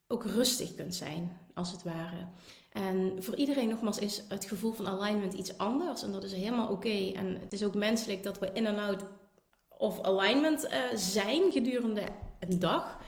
[0.07, 2.27] ook rustig kunt zijn, als het ware.
[2.73, 6.03] En voor iedereen nogmaals is het gevoel van alignment iets anders.
[6.03, 7.13] En dat is helemaal oké.
[7.15, 9.05] En het is ook menselijk dat we in en out
[9.69, 12.03] of alignment uh, zijn gedurende
[12.39, 12.99] een dag.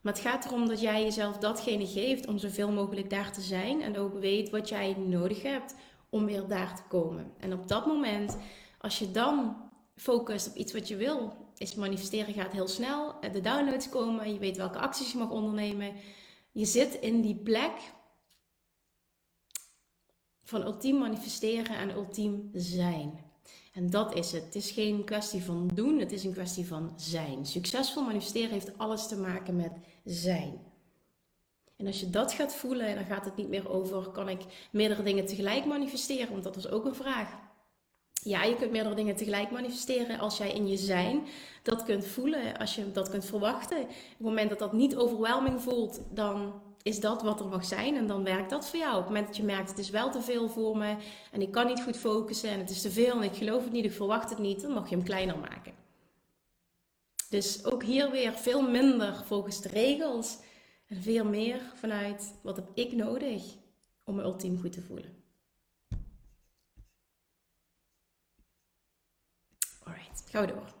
[0.00, 3.82] Maar het gaat erom dat jij jezelf datgene geeft om zoveel mogelijk daar te zijn.
[3.82, 5.74] En ook weet wat jij nodig hebt
[6.10, 7.32] om weer daar te komen.
[7.38, 8.36] En op dat moment,
[8.78, 9.56] als je dan
[9.96, 13.14] focust op iets wat je wil, is manifesteren gaat heel snel.
[13.32, 15.92] De downloads komen, je weet welke acties je mag ondernemen.
[16.52, 17.72] Je zit in die plek
[20.50, 23.18] van ultiem manifesteren en ultiem zijn.
[23.72, 24.44] En dat is het.
[24.44, 27.46] Het is geen kwestie van doen, het is een kwestie van zijn.
[27.46, 29.72] Succesvol manifesteren heeft alles te maken met
[30.04, 30.58] zijn.
[31.76, 35.02] En als je dat gaat voelen, dan gaat het niet meer over: kan ik meerdere
[35.02, 36.30] dingen tegelijk manifesteren?
[36.30, 37.38] Want dat was ook een vraag.
[38.12, 41.26] Ja, je kunt meerdere dingen tegelijk manifesteren als jij in je zijn
[41.62, 43.80] dat kunt voelen, als je dat kunt verwachten.
[43.80, 47.96] Op het moment dat dat niet overwhelming voelt, dan is dat wat er mag zijn
[47.96, 48.92] en dan werkt dat voor jou.
[48.92, 50.96] Op het moment dat je merkt, het is wel te veel voor me
[51.32, 53.72] en ik kan niet goed focussen en het is te veel en ik geloof het
[53.72, 55.74] niet, ik verwacht het niet, dan mag je hem kleiner maken.
[57.28, 60.38] Dus ook hier weer veel minder volgens de regels
[60.86, 63.42] en veel meer vanuit wat heb ik nodig
[64.04, 65.24] om me ultiem goed te voelen.
[69.82, 70.79] Alright, gaan we door.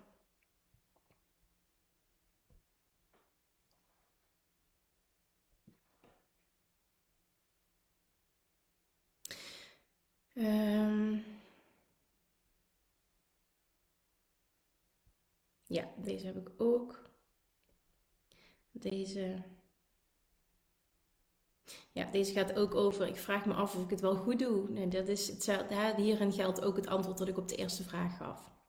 [10.34, 11.24] Um,
[15.66, 17.10] ja, deze heb ik ook.
[18.72, 19.42] Deze.
[21.92, 23.06] Ja, deze gaat ook over.
[23.06, 24.88] Ik vraag me af of ik het wel goed doe.
[24.88, 25.46] Dat is.
[25.96, 28.59] Hierin geldt ook het antwoord dat ik op de eerste vraag gaf.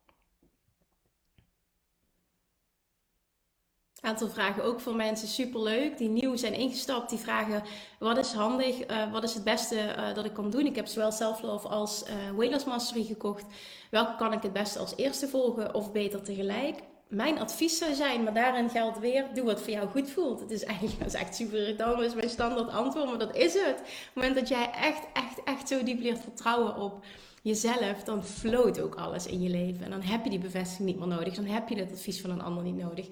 [4.01, 7.09] Aantal vragen ook voor mensen superleuk die nieuw zijn ingestapt.
[7.09, 7.63] Die vragen
[7.99, 10.65] wat is handig, uh, wat is het beste uh, dat ik kan doen.
[10.65, 12.03] Ik heb zowel Self-Love als
[12.37, 13.45] uh, Mastery gekocht.
[13.89, 16.79] Welke kan ik het beste als eerste volgen of beter tegelijk?
[17.07, 20.39] Mijn advies zou zijn, maar daarin geldt weer, doe wat voor jou goed voelt.
[20.39, 23.53] Het is eigenlijk, dat is echt super dat is mijn standaard antwoord, maar dat is
[23.53, 23.79] het.
[23.79, 27.05] Op het moment dat jij echt, echt, echt zo diep leert vertrouwen op
[27.41, 29.83] jezelf, dan floot ook alles in je leven.
[29.83, 31.33] En dan heb je die bevestiging niet meer nodig.
[31.33, 33.07] Dan heb je het advies van een ander niet nodig.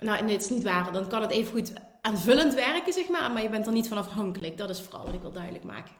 [0.00, 0.92] Nou, nee, het is niet waar.
[0.92, 3.30] Dan kan het even goed aanvullend werken, zeg maar.
[3.30, 4.58] Maar je bent er niet van afhankelijk.
[4.58, 5.92] Dat is vooral wat ik wil duidelijk maken.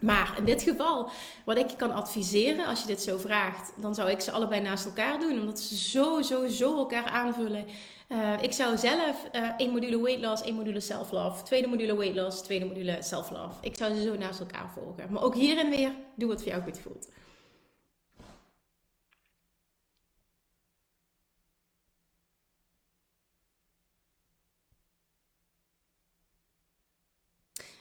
[0.00, 1.10] Maar in dit geval,
[1.44, 4.84] wat ik kan adviseren, als je dit zo vraagt, dan zou ik ze allebei naast
[4.84, 5.40] elkaar doen.
[5.40, 7.64] Omdat ze zo, zo, zo elkaar aanvullen.
[8.08, 12.16] Uh, ik zou zelf uh, één module weight loss, één module self-love, tweede module weight
[12.16, 13.54] loss, tweede module self-love.
[13.60, 15.12] Ik zou ze zo naast elkaar volgen.
[15.12, 17.08] Maar ook hierin weer, doe wat voor jou goed voelt.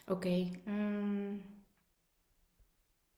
[0.06, 0.52] Oké.
[0.68, 1.54] Um...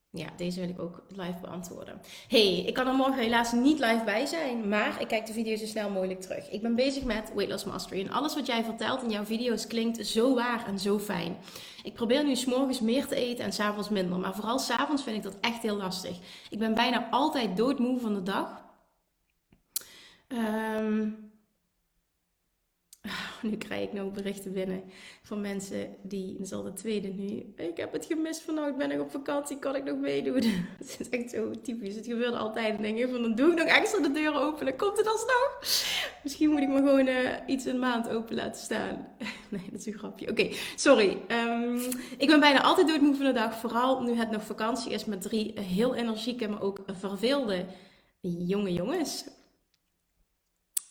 [0.10, 2.02] Ja, deze wil ik ook live beantwoorden.
[2.28, 5.56] Hey, ik kan er morgen helaas niet live bij zijn, maar ik kijk de video
[5.56, 6.50] zo snel mogelijk terug.
[6.50, 9.67] Ik ben bezig met Weight Loss Mastery en alles wat jij vertelt in jouw video's
[9.67, 11.38] klinkt zo waar en zo fijn.
[11.84, 15.23] Ik probeer nu s'morgens meer te eten en s'avonds minder, maar vooral s'avonds vind ik
[15.23, 16.17] dat echt heel lastig.
[16.50, 18.65] Ik ben bijna altijd doodmoe van de dag.
[20.28, 21.27] Um,
[23.50, 24.84] nu krijg ik nog berichten binnen
[25.24, 29.02] van mensen die, dat is de tweede nu, ik heb het gemist vannacht, ben ik
[29.02, 30.43] op vakantie, kan ik nog meedoen?
[30.78, 32.74] Het is echt zo typisch, het gebeurt altijd.
[32.74, 35.58] Dan denk van, dan doe ik nog extra de deur open, dan komt het alsnog.
[36.24, 39.08] Misschien moet ik me gewoon uh, iets een maand open laten staan.
[39.50, 40.30] Nee, dat is een grapje.
[40.30, 41.17] Oké, sorry.
[41.28, 41.82] Um,
[42.17, 45.22] ik ben bijna altijd doodmoe van de dag, vooral nu het nog vakantie is met
[45.22, 47.65] drie heel energieke, maar ook verveelde
[48.22, 49.26] jonge jongens.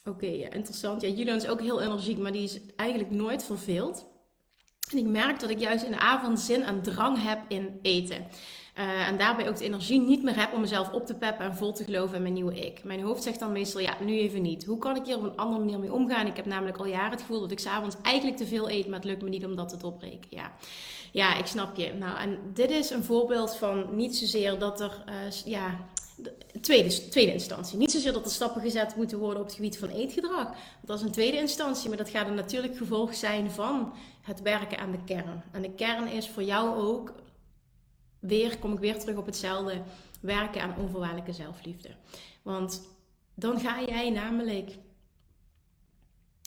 [0.09, 1.01] Oké, ja, interessant.
[1.01, 4.07] Ja, Julian is ook heel energiek, maar die is eigenlijk nooit verveeld.
[4.91, 8.27] En ik merk dat ik juist in de avond zin en drang heb in eten.
[8.79, 11.57] Uh, en daarbij ook de energie niet meer heb om mezelf op te peppen en
[11.57, 12.85] vol te geloven in mijn nieuwe ik.
[12.85, 14.65] Mijn hoofd zegt dan meestal, ja, nu even niet.
[14.65, 16.27] Hoe kan ik hier op een andere manier mee omgaan?
[16.27, 18.99] Ik heb namelijk al jaren het gevoel dat ik s'avonds eigenlijk te veel eet, maar
[18.99, 20.29] het lukt me niet om dat te doorbreken.
[20.31, 20.53] Ja.
[21.13, 21.93] ja, ik snap je.
[21.93, 25.79] Nou, en dit is een voorbeeld van niet zozeer dat er, uh, ja,
[26.61, 27.79] tweede, tweede instantie.
[27.79, 30.55] Niet zozeer dat er stappen gezet moeten worden op het gebied van eetgedrag.
[30.85, 34.79] Dat is een tweede instantie, maar dat gaat een natuurlijk gevolg zijn van het werken
[34.79, 35.43] aan de kern.
[35.53, 37.15] En de kern is voor jou ook,
[38.19, 39.83] weer kom ik weer terug op hetzelfde,
[40.21, 41.89] werken aan onvoorwaardelijke zelfliefde.
[42.43, 42.89] Want
[43.35, 44.79] dan ga jij namelijk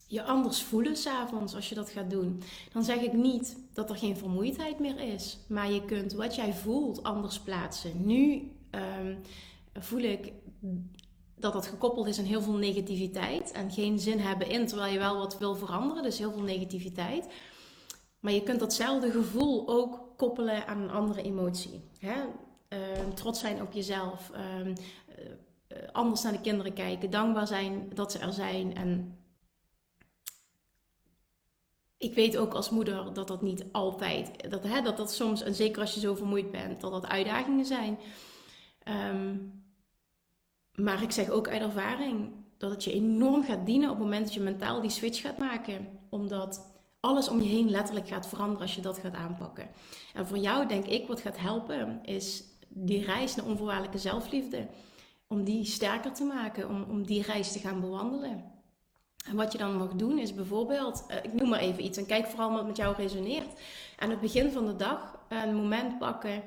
[0.07, 2.43] je anders voelen s'avonds als je dat gaat doen.
[2.71, 6.53] Dan zeg ik niet dat er geen vermoeidheid meer is, maar je kunt wat jij
[6.53, 8.05] voelt anders plaatsen.
[8.05, 9.21] Nu um,
[9.73, 10.33] voel ik
[11.35, 14.99] dat dat gekoppeld is aan heel veel negativiteit en geen zin hebben in, terwijl je
[14.99, 17.27] wel wat wil veranderen, dus heel veel negativiteit.
[18.19, 21.89] Maar je kunt datzelfde gevoel ook koppelen aan een andere emotie.
[21.99, 22.15] Hè?
[22.69, 24.73] Uh, trots zijn op jezelf, uh, uh,
[25.91, 28.75] anders naar de kinderen kijken, dankbaar zijn dat ze er zijn.
[28.75, 29.17] En
[31.97, 35.55] ik weet ook als moeder dat dat niet altijd, dat, hè, dat dat soms, en
[35.55, 37.97] zeker als je zo vermoeid bent, dat dat uitdagingen zijn.
[38.89, 39.63] Um,
[40.75, 44.25] maar ik zeg ook uit ervaring dat het je enorm gaat dienen op het moment
[44.25, 45.87] dat je mentaal die switch gaat maken.
[46.09, 46.65] Omdat
[46.99, 49.69] alles om je heen letterlijk gaat veranderen als je dat gaat aanpakken.
[50.13, 54.67] En voor jou denk ik wat gaat helpen is die reis naar onvoorwaardelijke zelfliefde.
[55.27, 58.43] Om die sterker te maken, om, om die reis te gaan bewandelen.
[59.25, 62.05] En wat je dan mag doen is bijvoorbeeld, uh, ik noem maar even iets en
[62.05, 63.59] kijk vooral wat met jou resoneert.
[63.97, 66.43] Aan het begin van de dag een moment pakken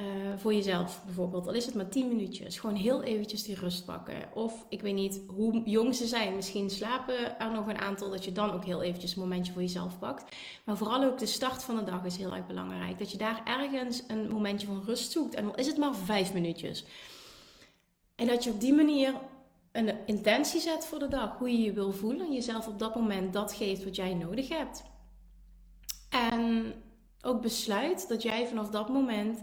[0.00, 1.46] uh, voor jezelf bijvoorbeeld.
[1.46, 2.58] Al is het maar 10 minuutjes.
[2.58, 4.14] Gewoon heel eventjes die rust pakken.
[4.34, 6.34] Of ik weet niet hoe jong ze zijn.
[6.34, 8.10] Misschien slapen er nog een aantal.
[8.10, 10.36] Dat je dan ook heel eventjes een momentje voor jezelf pakt.
[10.64, 12.98] Maar vooral ook de start van de dag is heel erg belangrijk.
[12.98, 15.34] Dat je daar ergens een momentje van rust zoekt.
[15.34, 16.84] En al is het maar 5 minuutjes.
[18.14, 19.14] En dat je op die manier
[19.72, 21.38] een intentie zet voor de dag.
[21.38, 22.26] Hoe je je wil voelen.
[22.26, 24.82] En jezelf op dat moment dat geeft wat jij nodig hebt.
[26.08, 26.74] En
[27.22, 29.40] ook besluit dat jij vanaf dat moment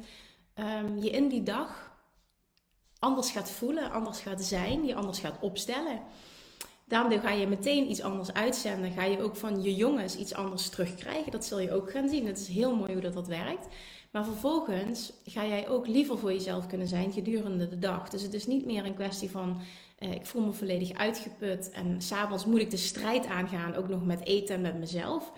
[0.59, 1.95] um, je in die dag
[2.99, 6.01] anders gaat voelen, anders gaat zijn, je anders gaat opstellen.
[6.87, 8.91] Daardoor ga je meteen iets anders uitzenden.
[8.91, 11.31] Ga je ook van je jongens iets anders terugkrijgen.
[11.31, 12.27] Dat zul je ook gaan zien.
[12.27, 13.67] Het is heel mooi hoe dat, dat werkt.
[14.11, 18.09] Maar vervolgens ga jij ook liever voor jezelf kunnen zijn gedurende de dag.
[18.09, 19.61] Dus het is niet meer een kwestie van
[19.99, 24.05] uh, ik voel me volledig uitgeput en s'avonds moet ik de strijd aangaan, ook nog
[24.05, 25.31] met eten en met mezelf.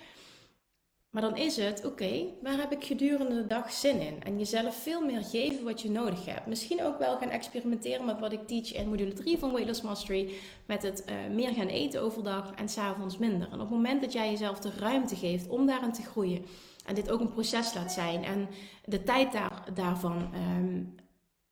[1.10, 4.24] Maar dan is het, oké, waar heb ik gedurende de dag zin in?
[4.24, 6.46] En jezelf veel meer geven wat je nodig hebt.
[6.46, 10.34] Misschien ook wel gaan experimenteren met wat ik teach in module 3 van Loss Mastery.
[10.66, 13.48] Met het uh, meer gaan eten overdag en s'avonds minder.
[13.48, 16.46] En op het moment dat jij jezelf de ruimte geeft om daarin te groeien.
[16.86, 18.24] En dit ook een proces laat zijn.
[18.24, 18.48] En
[18.86, 20.96] de tijd daar, daarvan um,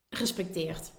[0.10, 0.92] respecteert.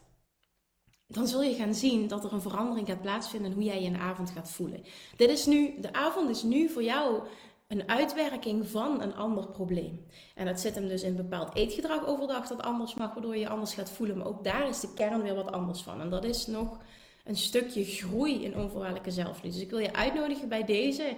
[1.06, 3.90] Dan zul je gaan zien dat er een verandering gaat plaatsvinden in hoe jij je
[3.90, 4.84] de avond gaat voelen.
[5.16, 7.22] Dit is nu, de avond is nu voor jou
[7.68, 10.06] een uitwerking van een ander probleem.
[10.34, 13.74] En dat zit hem dus in bepaald eetgedrag overdag dat anders mag, waardoor je anders
[13.74, 14.16] gaat voelen.
[14.16, 16.00] Maar ook daar is de kern weer wat anders van.
[16.00, 16.78] En dat is nog
[17.24, 19.58] een stukje groei in onvoorwaardelijke zelfliefde.
[19.58, 21.16] Dus ik wil je uitnodigen bij deze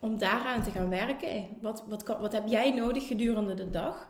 [0.00, 1.48] om daaraan te gaan werken.
[1.60, 4.08] Wat, wat, wat heb jij nodig gedurende de dag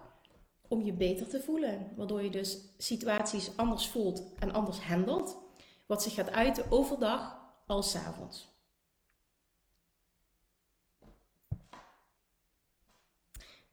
[0.69, 1.93] om je beter te voelen?
[1.97, 5.39] Waardoor je dus situaties anders voelt en anders handelt.
[5.87, 8.58] Wat zich gaat uiten overdag als avonds.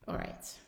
[0.06, 0.60] Alright.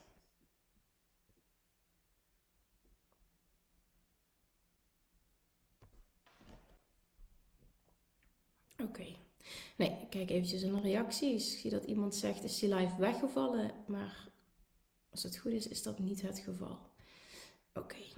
[8.83, 9.05] Oké.
[9.75, 11.53] Nee, kijk eventjes in de reacties.
[11.53, 13.71] Ik zie dat iemand zegt, is die live weggevallen?
[13.87, 14.27] Maar
[15.09, 16.79] als het goed is, is dat niet het geval.
[17.73, 18.16] Oké.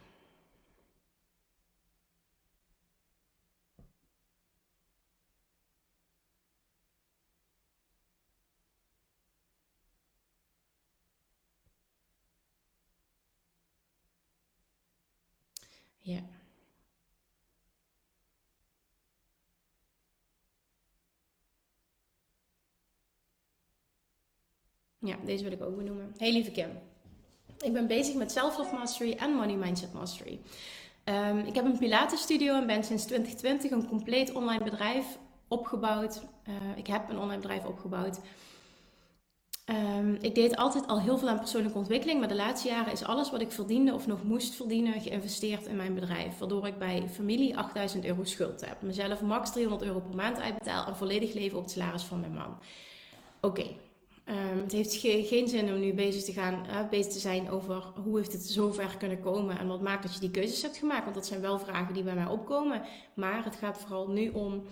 [16.10, 16.20] Ja.
[25.00, 26.14] Ja, deze wil ik ook benoemen.
[26.18, 26.70] Hey lieve Kim.
[27.60, 30.40] Ik ben bezig met Self-Love Mastery en Money Mindset Mastery.
[31.06, 35.18] Um, ik heb een Pilates studio en ben sinds 2020 een compleet online bedrijf
[35.48, 36.22] opgebouwd.
[36.48, 38.20] Uh, ik heb een online bedrijf opgebouwd.
[39.70, 43.04] Um, ik deed altijd al heel veel aan persoonlijke ontwikkeling, maar de laatste jaren is
[43.04, 46.38] alles wat ik verdiende of nog moest verdienen geïnvesteerd in mijn bedrijf.
[46.38, 48.82] Waardoor ik bij familie 8000 euro schuld heb.
[48.82, 52.34] Mezelf max 300 euro per maand uitbetaal en volledig leven op het salaris van mijn
[52.34, 52.58] man.
[53.42, 53.66] Oké,
[54.30, 54.96] Um, het heeft
[55.28, 58.46] geen zin om nu bezig te gaan, uh, bezig te zijn over hoe heeft het
[58.46, 61.04] zo ver kunnen komen en wat maakt dat je die keuzes hebt gemaakt.
[61.04, 62.82] Want dat zijn wel vragen die bij mij opkomen.
[63.14, 64.64] Maar het gaat vooral nu om,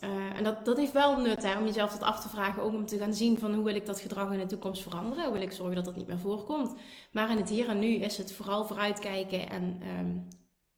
[0.00, 2.72] uh, en dat, dat heeft wel nut hè, om jezelf dat af te vragen, ook
[2.72, 5.24] om te gaan zien van hoe wil ik dat gedrag in de toekomst veranderen.
[5.24, 6.74] Hoe wil ik zorgen dat dat niet meer voorkomt.
[7.12, 10.28] Maar in het hier en nu is het vooral vooruitkijken en um,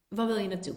[0.08, 0.74] waar wil je naartoe?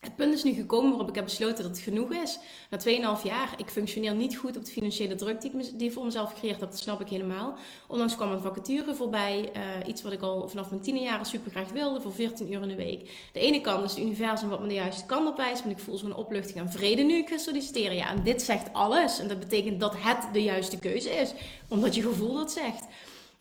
[0.00, 2.38] Het punt is nu gekomen waarop ik heb besloten dat het genoeg is.
[2.70, 2.78] Na
[3.18, 6.60] 2,5 jaar, ik functioneer niet goed op de financiële druk die ik, voor mezelf gecreëerd
[6.60, 6.70] heb.
[6.70, 7.54] Dat snap ik helemaal.
[7.88, 9.50] Onlangs kwam een vacature voorbij.
[9.56, 12.00] Uh, iets wat ik al vanaf mijn tiende jaren super graag wilde.
[12.00, 13.28] Voor 14 uur in de week.
[13.32, 15.62] De ene kant is het universum wat me de juiste kant op wijst.
[15.64, 17.96] Want ik voel zo'n opluchting en vrede nu ik ga solliciteren.
[17.96, 19.18] Ja, en dit zegt alles.
[19.18, 21.32] En dat betekent dat het de juiste keuze is.
[21.68, 22.84] Omdat je gevoel dat zegt.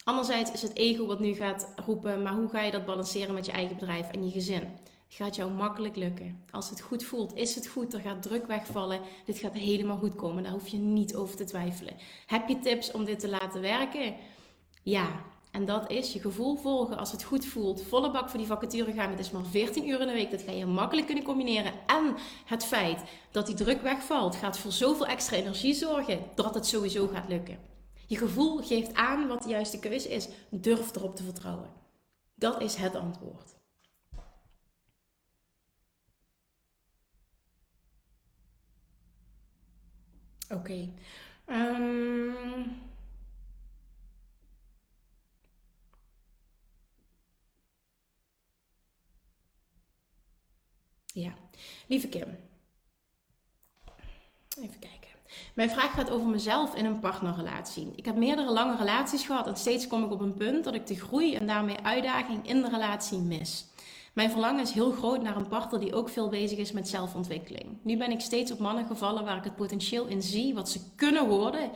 [0.03, 2.21] Anderzijds is het ego wat nu gaat roepen.
[2.21, 4.63] Maar hoe ga je dat balanceren met je eigen bedrijf en je gezin?
[5.09, 6.43] Gaat jou makkelijk lukken.
[6.51, 7.93] Als het goed voelt, is het goed.
[7.93, 9.01] Er gaat druk wegvallen.
[9.25, 10.43] Dit gaat helemaal goed komen.
[10.43, 11.93] Daar hoef je niet over te twijfelen.
[12.25, 14.15] Heb je tips om dit te laten werken?
[14.83, 15.07] Ja.
[15.51, 16.97] En dat is je gevoel volgen.
[16.97, 19.09] Als het goed voelt, volle bak voor die vacature gaan.
[19.09, 20.31] Het is maar 14 uur in de week.
[20.31, 21.73] Dat ga je makkelijk kunnen combineren.
[21.87, 26.65] En het feit dat die druk wegvalt, gaat voor zoveel extra energie zorgen dat het
[26.65, 27.57] sowieso gaat lukken.
[28.07, 30.27] Je gevoel geeft aan wat de juiste keuze is.
[30.49, 31.69] Durf erop te vertrouwen.
[32.35, 33.48] Dat is het antwoord.
[40.49, 40.89] Oké.
[41.45, 42.61] Ehm,
[51.05, 51.33] ja,
[51.87, 52.37] lieve Kim.
[54.57, 55.09] Even kijken.
[55.53, 57.91] Mijn vraag gaat over mezelf in een partnerrelatie.
[57.95, 60.87] Ik heb meerdere lange relaties gehad en steeds kom ik op een punt dat ik
[60.87, 63.65] de groei en daarmee uitdaging in de relatie mis.
[64.13, 67.77] Mijn verlangen is heel groot naar een partner die ook veel bezig is met zelfontwikkeling.
[67.83, 70.95] Nu ben ik steeds op mannen gevallen waar ik het potentieel in zie, wat ze
[70.95, 71.71] kunnen worden.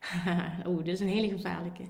[0.66, 1.82] Oeh, dit is een hele gevaarlijke.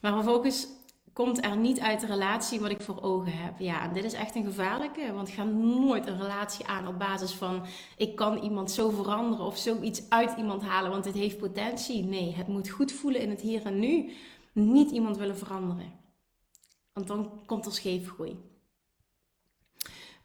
[0.00, 0.66] Maar vervolgens
[1.12, 3.58] komt er niet uit de relatie wat ik voor ogen heb.
[3.58, 7.32] Ja, en dit is echt een gevaarlijke, want ga nooit een relatie aan op basis
[7.32, 7.64] van
[7.96, 12.04] ik kan iemand zo veranderen of zoiets uit iemand halen, want dit heeft potentie.
[12.04, 14.12] Nee, het moet goed voelen in het hier en nu.
[14.52, 15.92] Niet iemand willen veranderen.
[16.92, 18.36] Want dan komt er scheefgroei.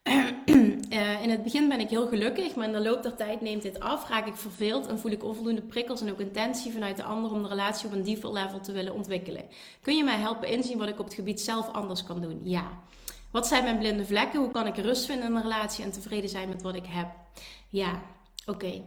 [0.04, 3.62] Uh, in het begin ben ik heel gelukkig, maar in de loop der tijd neemt
[3.62, 7.04] dit af, raak ik verveeld en voel ik onvoldoende prikkels en ook intentie vanuit de
[7.04, 9.46] ander om de relatie op een dieper level te willen ontwikkelen.
[9.82, 12.40] Kun je mij helpen inzien wat ik op het gebied zelf anders kan doen?
[12.44, 12.82] Ja.
[13.32, 14.40] Wat zijn mijn blinde vlekken?
[14.40, 17.08] Hoe kan ik rust vinden in een relatie en tevreden zijn met wat ik heb?
[17.70, 18.02] Ja,
[18.46, 18.82] oké.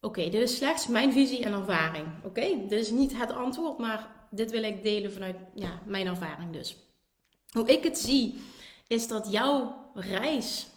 [0.00, 2.06] Oké, dit is slechts mijn visie en ervaring.
[2.24, 6.52] Oké, dit is niet het antwoord, maar dit wil ik delen vanuit ja, mijn ervaring
[6.52, 6.76] dus.
[7.50, 8.38] Hoe ik het zie,
[8.86, 10.70] is dat jouw reis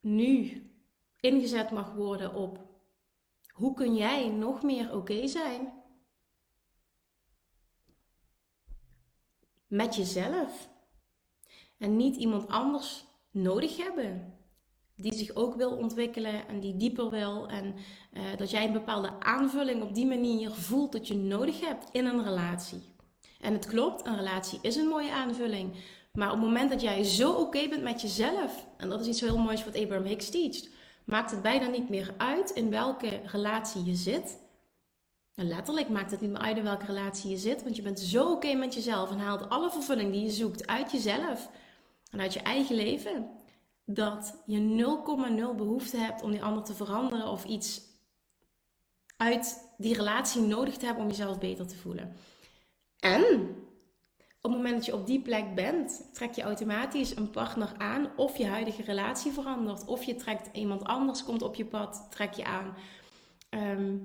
[0.00, 0.64] nu
[1.20, 2.58] ingezet mag worden op
[3.48, 5.72] hoe kun jij nog meer oké zijn
[9.66, 10.68] met jezelf
[11.78, 14.38] en niet iemand anders nodig hebben
[15.00, 17.74] die zich ook wil ontwikkelen en die dieper wil en
[18.12, 22.06] uh, dat jij een bepaalde aanvulling op die manier voelt dat je nodig hebt in
[22.06, 22.82] een relatie.
[23.40, 25.74] En het klopt, een relatie is een mooie aanvulling.
[26.12, 29.20] Maar op het moment dat jij zo oké bent met jezelf, en dat is iets
[29.20, 30.68] heel moois wat Abraham Hicks teacht,
[31.04, 34.38] maakt het bijna niet meer uit in welke relatie je zit.
[35.34, 38.00] En letterlijk maakt het niet meer uit in welke relatie je zit, want je bent
[38.00, 41.50] zo oké met jezelf en haalt alle vervulling die je zoekt uit jezelf
[42.10, 43.30] en uit je eigen leven,
[43.84, 44.86] dat je
[45.52, 47.80] 0,0 behoefte hebt om die ander te veranderen of iets
[49.16, 52.16] uit die relatie nodig te hebben om jezelf beter te voelen.
[52.98, 53.54] En
[54.42, 58.10] op het moment dat je op die plek bent, trek je automatisch een partner aan
[58.16, 59.84] of je huidige relatie verandert.
[59.84, 62.74] Of je trekt iemand anders, komt op je pad, trek je aan,
[63.48, 63.96] ehm,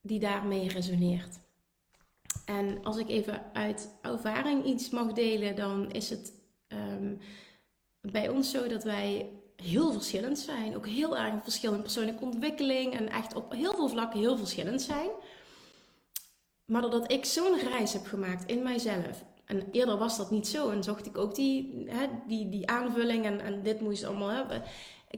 [0.00, 1.38] die daarmee resoneert.
[2.44, 6.32] En als ik even uit ervaring iets mag delen, dan is het
[6.68, 7.14] ehm,
[8.00, 10.76] bij ons zo dat wij heel verschillend zijn.
[10.76, 14.82] Ook heel erg verschil in persoonlijke ontwikkeling en echt op heel veel vlakken heel verschillend
[14.82, 15.10] zijn.
[16.64, 19.24] Maar doordat ik zo'n reis heb gemaakt in mijzelf.
[19.44, 20.70] En eerder was dat niet zo.
[20.70, 24.62] En zocht ik ook die, hè, die, die aanvulling en, en dit moest allemaal hebben.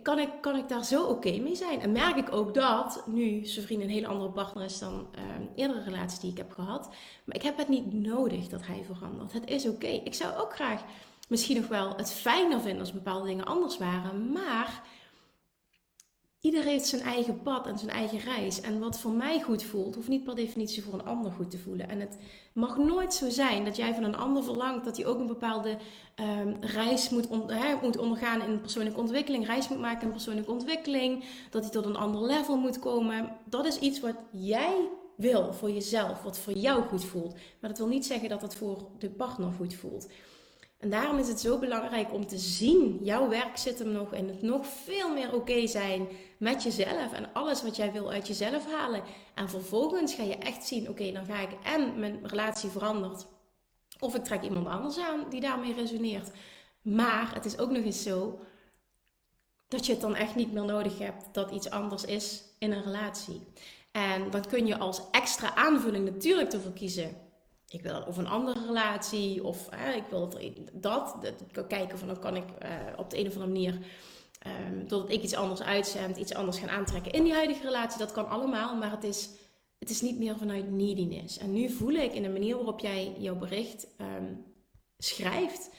[0.03, 1.81] Kan ik, kan ik daar zo oké mee zijn?
[1.81, 5.23] En merk ik ook dat nu zijn vriend een hele andere partner is dan uh,
[5.55, 6.89] eerdere relaties die ik heb gehad.
[7.25, 9.33] Maar ik heb het niet nodig dat hij verandert.
[9.33, 9.87] Het is oké.
[9.87, 10.83] Ik zou ook graag
[11.29, 14.33] misschien nog wel het fijner vinden als bepaalde dingen anders waren.
[14.33, 14.83] Maar
[16.45, 18.61] Iedereen heeft zijn eigen pad en zijn eigen reis.
[18.61, 21.59] En wat voor mij goed voelt, hoeft niet per definitie voor een ander goed te
[21.59, 21.89] voelen.
[21.89, 22.19] En het
[22.53, 25.77] mag nooit zo zijn dat jij van een ander verlangt dat hij ook een bepaalde
[26.21, 27.29] um, reis moet,
[27.83, 31.97] moet ondergaan in persoonlijke ontwikkeling, reis moet maken in persoonlijke ontwikkeling, dat hij tot een
[31.97, 33.37] ander level moet komen.
[33.45, 37.33] Dat is iets wat jij wil voor jezelf, wat voor jou goed voelt.
[37.33, 40.09] Maar dat wil niet zeggen dat het voor de partner goed voelt.
[40.85, 44.29] En daarom is het zo belangrijk om te zien, jouw werk zit hem nog in
[44.29, 46.09] het nog veel meer oké zijn
[46.39, 49.03] met jezelf en alles wat jij wil uit jezelf halen.
[49.35, 53.27] En vervolgens ga je echt zien, oké, dan ga ik en mijn relatie verandert.
[53.99, 56.31] Of ik trek iemand anders aan die daarmee resoneert.
[56.83, 58.39] Maar het is ook nog eens zo
[59.69, 62.83] dat je het dan echt niet meer nodig hebt dat iets anders is in een
[62.83, 63.41] relatie.
[63.93, 67.24] En dan kun je als extra aanvulling natuurlijk ervoor kiezen
[67.75, 70.31] ik wil of een andere relatie, of ik wil
[70.73, 71.17] dat,
[71.53, 73.79] dat, kijken van dan kan ik uh, op de een of andere manier,
[74.47, 77.99] um, doordat ik iets anders uitzend, iets anders gaan aantrekken in die huidige relatie.
[77.99, 79.29] Dat kan allemaal, maar het is,
[79.79, 81.39] het is niet meer vanuit neediness.
[81.39, 84.45] En nu voel ik in de manier waarop jij jouw bericht um,
[84.99, 85.71] schrijft,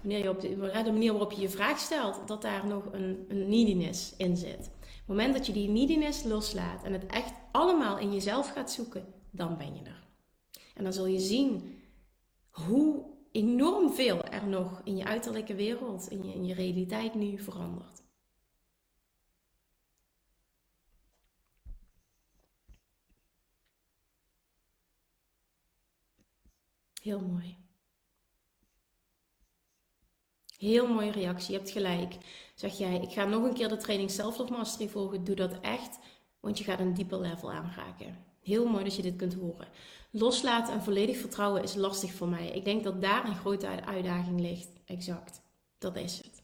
[0.00, 3.24] wanneer je op de, de, manier waarop je je vraag stelt, dat daar nog een,
[3.28, 4.70] een neediness in zit.
[4.80, 8.70] Op het moment dat je die neediness loslaat en het echt allemaal in jezelf gaat
[8.70, 10.01] zoeken, dan ben je er.
[10.74, 11.80] En dan zul je zien
[12.50, 17.38] hoe enorm veel er nog in je uiterlijke wereld, in je, in je realiteit nu
[17.38, 18.02] verandert.
[27.02, 27.56] Heel mooi.
[30.58, 32.16] Heel mooie reactie, je hebt gelijk.
[32.54, 35.24] Zeg jij, ik ga nog een keer de training Self-Love Mastery volgen.
[35.24, 35.98] Doe dat echt,
[36.40, 38.31] want je gaat een dieper level aanraken.
[38.42, 39.68] Heel mooi dat je dit kunt horen.
[40.10, 42.50] Loslaten en volledig vertrouwen is lastig voor mij.
[42.50, 44.68] Ik denk dat daar een grote uitdaging ligt.
[44.84, 45.40] Exact.
[45.78, 46.42] Dat is het.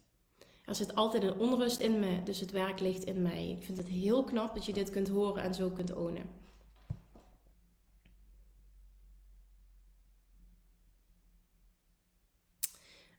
[0.65, 3.51] Er zit altijd een onrust in me, dus het werk ligt in mij.
[3.51, 6.31] Ik vind het heel knap dat je dit kunt horen en zo kunt ownen.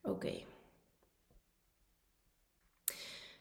[0.01, 0.43] Oké.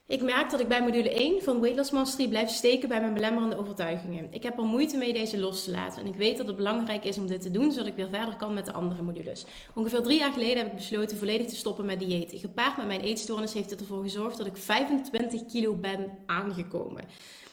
[0.09, 3.15] Ik merk dat ik bij module 1 van Weight Loss Mastery blijf steken bij mijn
[3.15, 4.27] belemmerende overtuigingen.
[4.31, 6.03] Ik heb er moeite mee deze los te laten.
[6.03, 8.37] En ik weet dat het belangrijk is om dit te doen, zodat ik weer verder
[8.37, 9.45] kan met de andere modules.
[9.75, 12.39] Ongeveer drie jaar geleden heb ik besloten volledig te stoppen met diëten.
[12.39, 17.05] Gepaard met mijn eetstoornis heeft het ervoor gezorgd dat ik 25 kilo ben aangekomen.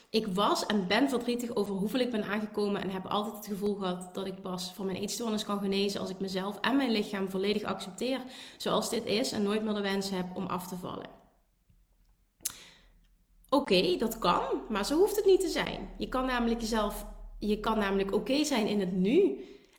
[0.09, 3.75] Ik was en ben verdrietig over hoeveel ik ben aangekomen en heb altijd het gevoel
[3.75, 7.29] gehad dat ik pas van mijn eetstoornis kan genezen als ik mezelf en mijn lichaam
[7.29, 8.21] volledig accepteer
[8.57, 11.24] zoals dit is en nooit meer de wens heb om af te vallen.
[13.55, 15.89] Oké, dat kan, maar zo hoeft het niet te zijn.
[15.97, 17.05] Je kan namelijk jezelf,
[17.39, 19.19] je kan namelijk oké zijn in het nu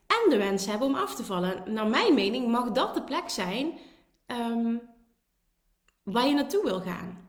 [0.07, 1.73] en de wens hebben om af te vallen.
[1.73, 3.79] Naar mijn mening mag dat de plek zijn
[4.27, 4.81] um,
[6.03, 7.26] waar je naartoe wil gaan.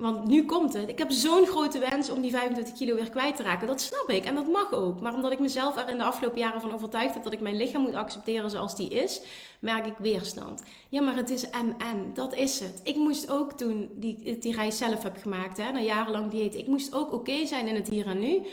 [0.00, 0.88] Want nu komt het.
[0.88, 3.66] Ik heb zo'n grote wens om die 25 kilo weer kwijt te raken.
[3.66, 5.00] Dat snap ik en dat mag ook.
[5.00, 7.56] Maar omdat ik mezelf er in de afgelopen jaren van overtuigd heb dat ik mijn
[7.56, 9.20] lichaam moet accepteren zoals die is,
[9.58, 10.62] merk ik weerstand.
[10.88, 11.76] Ja, maar het is en.
[12.14, 12.80] Dat is het.
[12.82, 16.54] Ik moest ook toen die, die reis zelf heb gemaakt, hè, na jarenlang dieet.
[16.54, 18.46] Ik moest ook oké zijn in het hier en nu.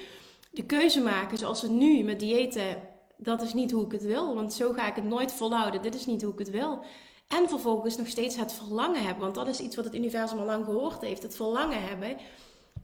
[0.52, 2.82] De keuze maken zoals het nu met diëten,
[3.18, 4.36] dat is niet hoe ik het wil.
[4.36, 5.82] Want zo ga ik het nooit volhouden.
[5.82, 6.84] Dit is niet hoe ik het wil.
[7.28, 9.24] En vervolgens nog steeds het verlangen hebben.
[9.24, 11.24] Want dat is iets wat het universum al lang gehoord heeft.
[11.24, 12.18] Het verlangen hebben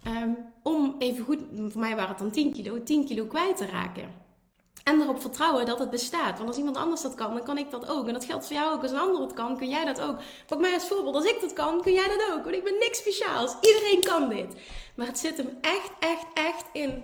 [0.07, 1.39] um, om even goed,
[1.69, 4.21] voor mij waren het dan 10 kilo, 10 kilo kwijt te raken.
[4.83, 6.37] En erop vertrouwen dat het bestaat.
[6.37, 8.07] Want als iemand anders dat kan, dan kan ik dat ook.
[8.07, 8.81] En dat geldt voor jou ook.
[8.81, 10.17] Als een ander het kan, kun jij dat ook.
[10.47, 11.15] Pak mij als voorbeeld.
[11.15, 12.43] Als ik dat kan, kun jij dat ook.
[12.43, 13.55] Want ik ben niks speciaals.
[13.61, 14.55] Iedereen kan dit.
[14.95, 17.03] Maar het zit hem echt, echt, echt in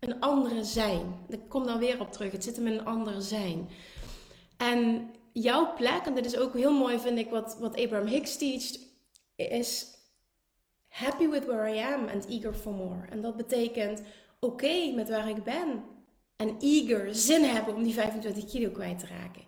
[0.00, 1.24] een andere zijn.
[1.28, 2.32] Ik kom daar weer op terug.
[2.32, 3.68] Het zit hem in een andere zijn.
[4.56, 5.10] En
[5.42, 8.78] jouw plek, en dit is ook heel mooi, vind ik, wat, wat Abraham Hicks teacht,
[9.36, 9.96] is
[10.88, 13.06] happy with where I am and eager for more.
[13.10, 14.02] En dat betekent
[14.40, 15.84] oké met waar ik ben.
[16.36, 19.42] en eager, zin hebben om die 25 kilo kwijt te raken.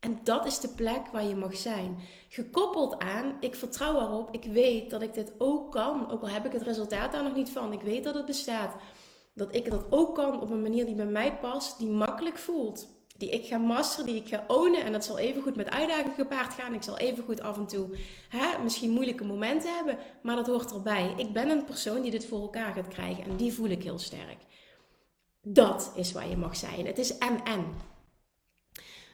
[0.00, 1.98] En dat is de plek waar je mag zijn.
[2.28, 6.10] Gekoppeld aan, ik vertrouw erop, ik weet dat ik dit ook kan.
[6.10, 8.74] Ook al heb ik het resultaat daar nog niet van, ik weet dat het bestaat.
[9.34, 12.95] Dat ik dat ook kan op een manier die bij mij past, die makkelijk voelt.
[13.18, 14.84] Die ik ga masteren, die ik ga ownen.
[14.84, 16.74] En dat zal even goed met uitdagingen gepaard gaan.
[16.74, 17.88] Ik zal even goed af en toe
[18.28, 19.98] hè, misschien moeilijke momenten hebben.
[20.22, 21.14] Maar dat hoort erbij.
[21.16, 23.24] Ik ben een persoon die dit voor elkaar gaat krijgen.
[23.24, 24.38] En die voel ik heel sterk.
[25.42, 26.86] Dat is waar je mag zijn.
[26.86, 27.94] Het is en-en.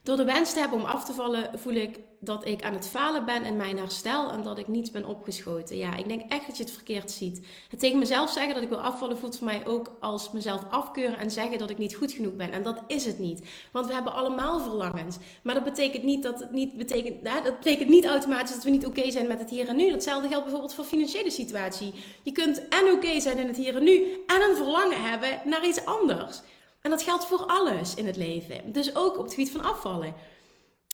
[0.04, 2.88] Door de wens te hebben om af te vallen, voel ik dat ik aan het
[2.88, 5.76] falen ben in mijn herstel en dat ik niet ben opgeschoten.
[5.76, 7.46] Ja, ik denk echt dat je het verkeerd ziet.
[7.68, 11.18] Het tegen mezelf zeggen dat ik wil afvallen voelt voor mij ook als mezelf afkeuren
[11.18, 12.52] en zeggen dat ik niet goed genoeg ben.
[12.52, 13.42] En dat is het niet.
[13.72, 15.16] Want we hebben allemaal verlangens.
[15.42, 18.86] Maar dat betekent niet dat het niet betekent, dat betekent niet automatisch dat we niet
[18.86, 19.90] oké zijn met het hier en nu.
[19.90, 21.92] Datzelfde geldt bijvoorbeeld voor financiële situatie.
[22.22, 25.66] Je kunt en oké zijn in het hier en nu en een verlangen hebben naar
[25.66, 26.40] iets anders.
[26.82, 28.72] En dat geldt voor alles in het leven.
[28.72, 30.14] Dus ook op het gebied van afvallen.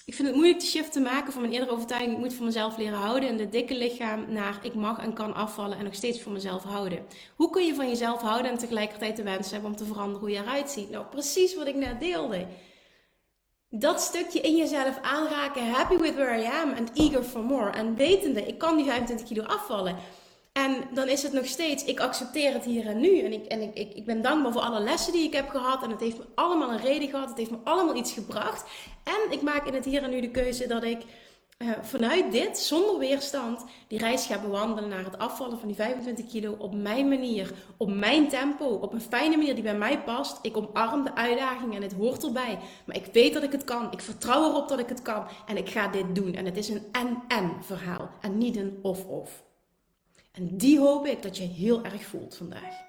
[0.05, 2.13] Ik vind het moeilijk de shift te maken van mijn eerdere overtuiging.
[2.13, 3.29] Ik moet voor mezelf leren houden.
[3.29, 6.63] En de dikke lichaam naar ik mag en kan afvallen en nog steeds voor mezelf
[6.63, 7.07] houden.
[7.37, 10.31] Hoe kun je van jezelf houden en tegelijkertijd de wens hebben om te veranderen hoe
[10.31, 10.91] je eruit ziet?
[10.91, 12.47] Nou, precies wat ik net deelde.
[13.71, 17.71] Dat stukje in jezelf aanraken, happy with where I am and eager for more.
[17.71, 19.97] En wetende, ik kan die 25 kilo afvallen.
[20.65, 23.19] En dan is het nog steeds, ik accepteer het hier en nu.
[23.19, 25.83] En, ik, en ik, ik, ben dankbaar voor alle lessen die ik heb gehad.
[25.83, 27.29] En het heeft me allemaal een reden gehad.
[27.29, 28.65] Het heeft me allemaal iets gebracht.
[29.05, 30.99] En ik maak in het hier en nu de keuze dat ik
[31.59, 36.27] uh, vanuit dit, zonder weerstand, die reis ga bewandelen naar het afvallen van die 25
[36.27, 40.39] kilo op mijn manier, op mijn tempo, op een fijne manier die bij mij past.
[40.43, 42.59] Ik omarm de uitdaging en het hoort erbij.
[42.85, 43.93] Maar ik weet dat ik het kan.
[43.93, 45.27] Ik vertrouw erop dat ik het kan.
[45.47, 46.35] En ik ga dit doen.
[46.35, 49.47] En het is een en-en verhaal en niet een of-of.
[50.39, 52.88] En die hoop ik dat je heel erg voelt vandaag.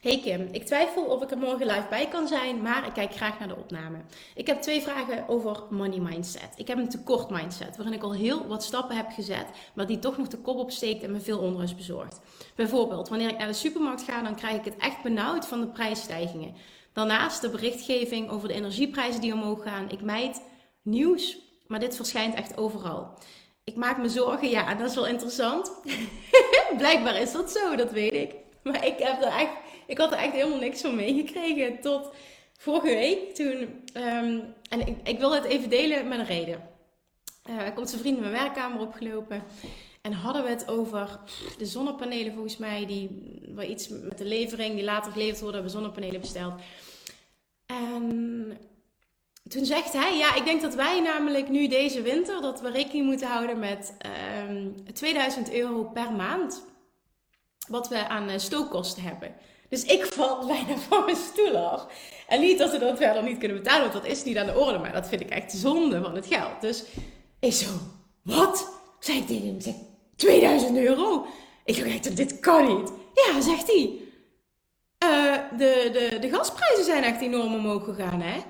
[0.00, 3.14] Hey Kim, ik twijfel of ik er morgen live bij kan zijn, maar ik kijk
[3.14, 3.98] graag naar de opname.
[4.34, 6.52] Ik heb twee vragen over money mindset.
[6.56, 9.98] Ik heb een tekort mindset, waarin ik al heel wat stappen heb gezet, maar die
[9.98, 12.20] toch nog de kop opsteekt en me veel onrust bezorgt.
[12.54, 15.66] Bijvoorbeeld, wanneer ik naar de supermarkt ga, dan krijg ik het echt benauwd van de
[15.66, 16.54] prijsstijgingen.
[16.92, 19.90] Daarnaast de berichtgeving over de energieprijzen die omhoog gaan.
[19.90, 20.42] Ik mijd
[20.82, 23.18] nieuws, maar dit verschijnt echt overal.
[23.64, 25.72] Ik maak me zorgen, ja, dat is wel interessant.
[26.78, 28.34] Blijkbaar is dat zo, dat weet ik.
[28.64, 29.52] Maar ik, heb er echt,
[29.86, 32.10] ik had er echt helemaal niks van meegekregen tot
[32.56, 33.34] vorige week.
[33.34, 34.38] Toen, ehm,
[34.68, 36.68] en ik, ik wil het even delen met een reden.
[37.50, 39.42] Uh, er komt zijn vriend in mijn werkkamer opgelopen.
[40.00, 41.20] En hadden we het over
[41.58, 43.08] de zonnepanelen, volgens mij, die
[43.54, 46.60] waar iets met de levering, die later geleverd worden, hebben zonnepanelen besteld.
[47.66, 48.58] En
[49.48, 53.06] toen zegt hij, ja, ik denk dat wij namelijk nu deze winter, dat we rekening
[53.06, 53.94] moeten houden met
[54.48, 56.64] um, ehm, 2000 euro per maand
[57.70, 59.34] wat we aan eh, stookkosten hebben.
[59.68, 61.86] Dus ik val bijna van mijn stoel af.
[62.28, 64.58] En niet dat we dat verder niet kunnen betalen, want dat is niet aan de
[64.58, 64.78] orde.
[64.78, 66.60] Maar dat vind ik echt zonde van het geld.
[66.60, 66.84] Dus
[67.40, 67.70] ik zo,
[68.22, 68.72] wat?
[68.98, 69.74] Zei ik tegen hem, zeg,
[70.16, 71.26] 2000 euro?
[71.64, 72.92] Ik dacht echt, dit kan niet.
[73.14, 73.98] Ja, zegt hij.
[75.04, 78.40] Uh, de, de, de gasprijzen zijn echt enorm omhoog gegaan, hè?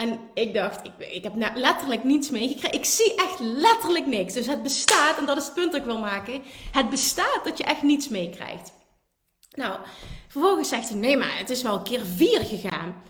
[0.00, 2.78] En ik dacht, ik, ik heb letterlijk niets meegekregen.
[2.78, 4.34] Ik zie echt letterlijk niks.
[4.34, 6.42] Dus het bestaat, en dat is het punt dat ik wil maken.
[6.72, 8.72] Het bestaat dat je echt niets meekrijgt.
[9.50, 9.78] Nou,
[10.28, 13.02] vervolgens zegt hij, nee maar het is wel een keer vier gegaan.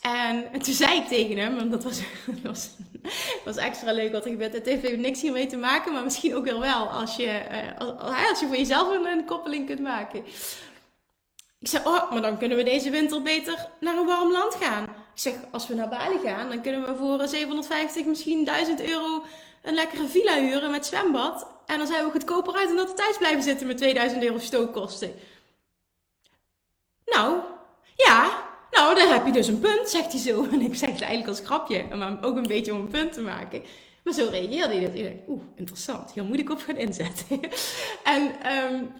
[0.00, 2.00] En, en toen zei ik tegen hem, want dat was,
[3.44, 4.52] was, extra leuk wat er gebeurt.
[4.52, 7.42] Het heeft niks hiermee te maken, maar misschien ook wel wel als je,
[7.78, 10.24] uh, als je voor jezelf een, een koppeling kunt maken.
[11.58, 15.04] Ik zei, oh, maar dan kunnen we deze winter beter naar een warm land gaan.
[15.16, 19.24] Ik zeg, als we naar Bali gaan, dan kunnen we voor 750, misschien 1000 euro
[19.62, 21.46] een lekkere villa huren met zwembad.
[21.66, 24.38] En dan zijn we goedkoper uit dan dat we thuis blijven zitten met 2000 euro
[24.38, 25.12] stookkosten.
[27.06, 27.40] Nou,
[27.94, 30.44] ja, nou, dan heb je dus een punt, zegt hij zo.
[30.52, 33.20] En ik zeg het eigenlijk als grapje, maar ook een beetje om een punt te
[33.20, 33.62] maken.
[34.04, 35.12] Maar zo reageerde hij dat.
[35.28, 36.12] Oeh, interessant.
[36.12, 37.40] Hier moet ik op gaan inzetten.
[38.14, 38.92] en um,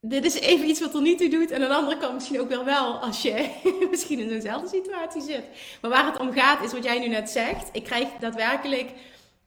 [0.00, 1.50] dit is even iets wat er niet toe doet.
[1.50, 3.50] En aan de andere kant misschien ook wel wel als je
[3.90, 5.44] misschien in zo'nzelfde situatie zit.
[5.80, 7.68] Maar waar het om gaat is wat jij nu net zegt.
[7.72, 8.90] Ik krijg daadwerkelijk...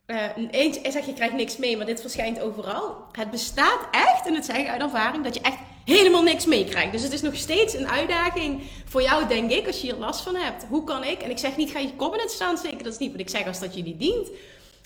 [0.07, 3.05] Uh, eens, zeg je krijgt niks mee, maar dit verschijnt overal.
[3.11, 6.91] Het bestaat echt, en dat zeg ik uit ervaring, dat je echt helemaal niks meekrijgt.
[6.91, 10.21] Dus het is nog steeds een uitdaging voor jou, denk ik, als je hier last
[10.21, 10.65] van hebt.
[10.69, 11.21] Hoe kan ik?
[11.21, 12.83] En ik zeg niet, ga je kop het staan steken.
[12.83, 14.29] Dat is niet wat ik zeg als dat je die dient.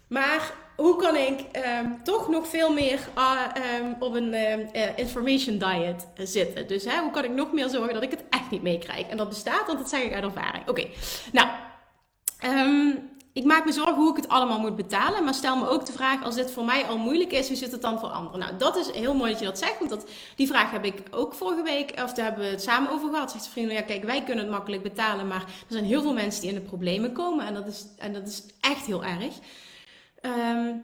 [0.07, 5.57] Maar hoe kan ik ehm, toch nog veel meer ah, ehm, op een uh, information
[5.57, 6.67] diet zitten?
[6.67, 9.07] Dus hè, hoe kan ik nog meer zorgen dat ik het echt niet meekrijg?
[9.07, 10.67] En dat bestaat, want dat zeg ik uit ervaring.
[10.69, 10.87] Oké,
[11.31, 11.47] nou,
[13.35, 15.23] ik maak me zorgen hoe ik het allemaal moet betalen.
[15.23, 17.71] Maar stel me ook de vraag, als dit voor mij al moeilijk is, hoe zit
[17.71, 18.39] het dan voor anderen?
[18.39, 19.77] Nou, dat is heel mooi dat je dat zegt.
[19.77, 20.05] Want dat,
[20.35, 23.31] die vraag heb ik ook vorige week, of daar hebben we het samen over gehad.
[23.31, 25.27] Zegt de vriend, ja kijk, wij kunnen het makkelijk betalen.
[25.27, 27.45] Maar er zijn heel veel mensen die in de problemen komen.
[27.45, 29.33] En dat is, en dat is echt heel erg.
[30.25, 30.83] Um,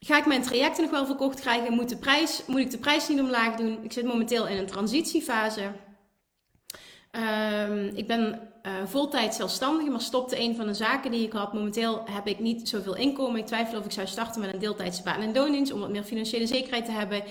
[0.00, 1.72] ga ik mijn trajecten nog wel verkocht krijgen?
[1.72, 3.78] Moet, de prijs, moet ik de prijs niet omlaag doen?
[3.82, 5.72] Ik zit momenteel in een transitiefase.
[7.70, 11.52] Um, ik ben uh, voltijd zelfstandige, maar stopte een van de zaken die ik had.
[11.52, 13.40] Momenteel heb ik niet zoveel inkomen.
[13.40, 16.02] Ik twijfel of ik zou starten met een deeltijdse baan en loondienst om wat meer
[16.02, 17.22] financiële zekerheid te hebben.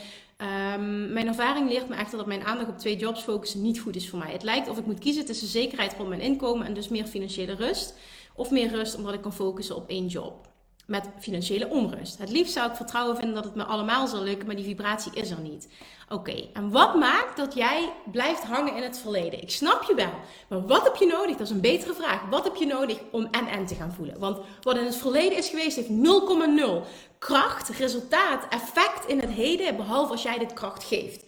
[0.76, 3.96] Um, mijn ervaring leert me echter dat mijn aandacht op twee jobs focussen niet goed
[3.96, 4.32] is voor mij.
[4.32, 7.54] Het lijkt of ik moet kiezen tussen zekerheid rond mijn inkomen en dus meer financiële
[7.54, 7.94] rust.
[8.36, 10.51] Of meer rust omdat ik kan focussen op één job
[10.92, 12.18] met financiële onrust.
[12.18, 15.12] Het liefst zou ik vertrouwen vinden dat het me allemaal zal lukken, maar die vibratie
[15.14, 15.68] is er niet.
[16.10, 19.42] Oké, en wat maakt dat jij blijft hangen in het verleden?
[19.42, 20.14] Ik snap je wel,
[20.50, 21.38] maar wat heb je nodig?
[21.38, 22.22] Dat is een betere vraag.
[22.30, 24.20] Wat heb je nodig om en-en te gaan voelen?
[24.20, 26.88] Want wat in het verleden is geweest, heeft 0,0
[27.20, 31.24] kracht, resultaat, effect in het heden, behalve als jij dit kracht geeft.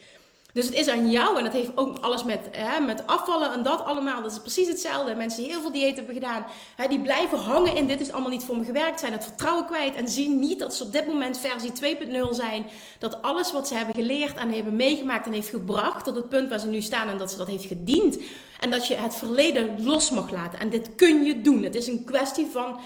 [0.54, 3.64] Dus het is aan jou en dat heeft ook alles met, hè, met afvallen en
[3.64, 4.22] dat allemaal.
[4.22, 5.16] Dat is precies hetzelfde.
[5.16, 6.46] Mensen die heel veel dieet hebben gedaan,
[6.76, 9.66] hè, die blijven hangen in dit is allemaal niet voor me gewerkt, zijn het vertrouwen
[9.66, 12.66] kwijt en zien niet dat ze op dit moment versie 2.0 zijn.
[13.00, 16.50] Dat alles wat ze hebben geleerd en hebben meegemaakt en heeft gebracht tot het punt
[16.50, 18.18] waar ze nu staan en dat ze dat heeft gediend.
[18.60, 20.60] En dat je het verleden los mag laten.
[20.60, 21.64] En dit kun je doen.
[21.64, 22.80] Het is een kwestie van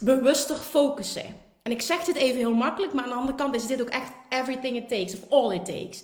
[0.00, 1.36] bewuster focussen.
[1.62, 3.88] En ik zeg dit even heel makkelijk, maar aan de andere kant is dit ook
[3.88, 6.02] echt everything it takes, of all it takes.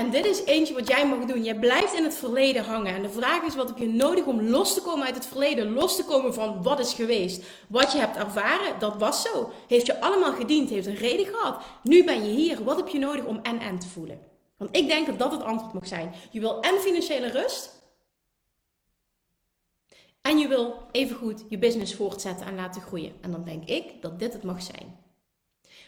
[0.00, 1.44] En dit is eentje wat jij mag doen.
[1.44, 2.94] Je blijft in het verleden hangen.
[2.94, 5.72] En de vraag is: wat heb je nodig om los te komen uit het verleden?
[5.72, 7.44] Los te komen van wat is geweest.
[7.68, 9.52] Wat je hebt ervaren, dat was zo.
[9.68, 11.62] Heeft je allemaal gediend, heeft een reden gehad.
[11.82, 12.64] Nu ben je hier.
[12.64, 14.20] Wat heb je nodig om en-en te voelen?
[14.56, 16.14] Want ik denk dat dat het antwoord mag zijn.
[16.30, 17.82] Je wil en financiële rust.
[20.22, 23.12] En je wil evengoed je business voortzetten en laten groeien.
[23.20, 24.98] En dan denk ik dat dit het mag zijn.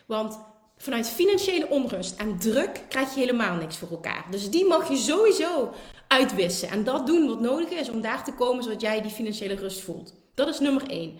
[0.07, 0.39] Want
[0.83, 4.25] vanuit financiële onrust en druk krijg je helemaal niks voor elkaar.
[4.31, 5.73] Dus die mag je sowieso
[6.09, 6.69] uitwissen.
[6.69, 9.81] En dat doen wat nodig is om daar te komen zodat jij die financiële rust
[9.81, 10.15] voelt.
[10.35, 11.19] Dat is nummer één.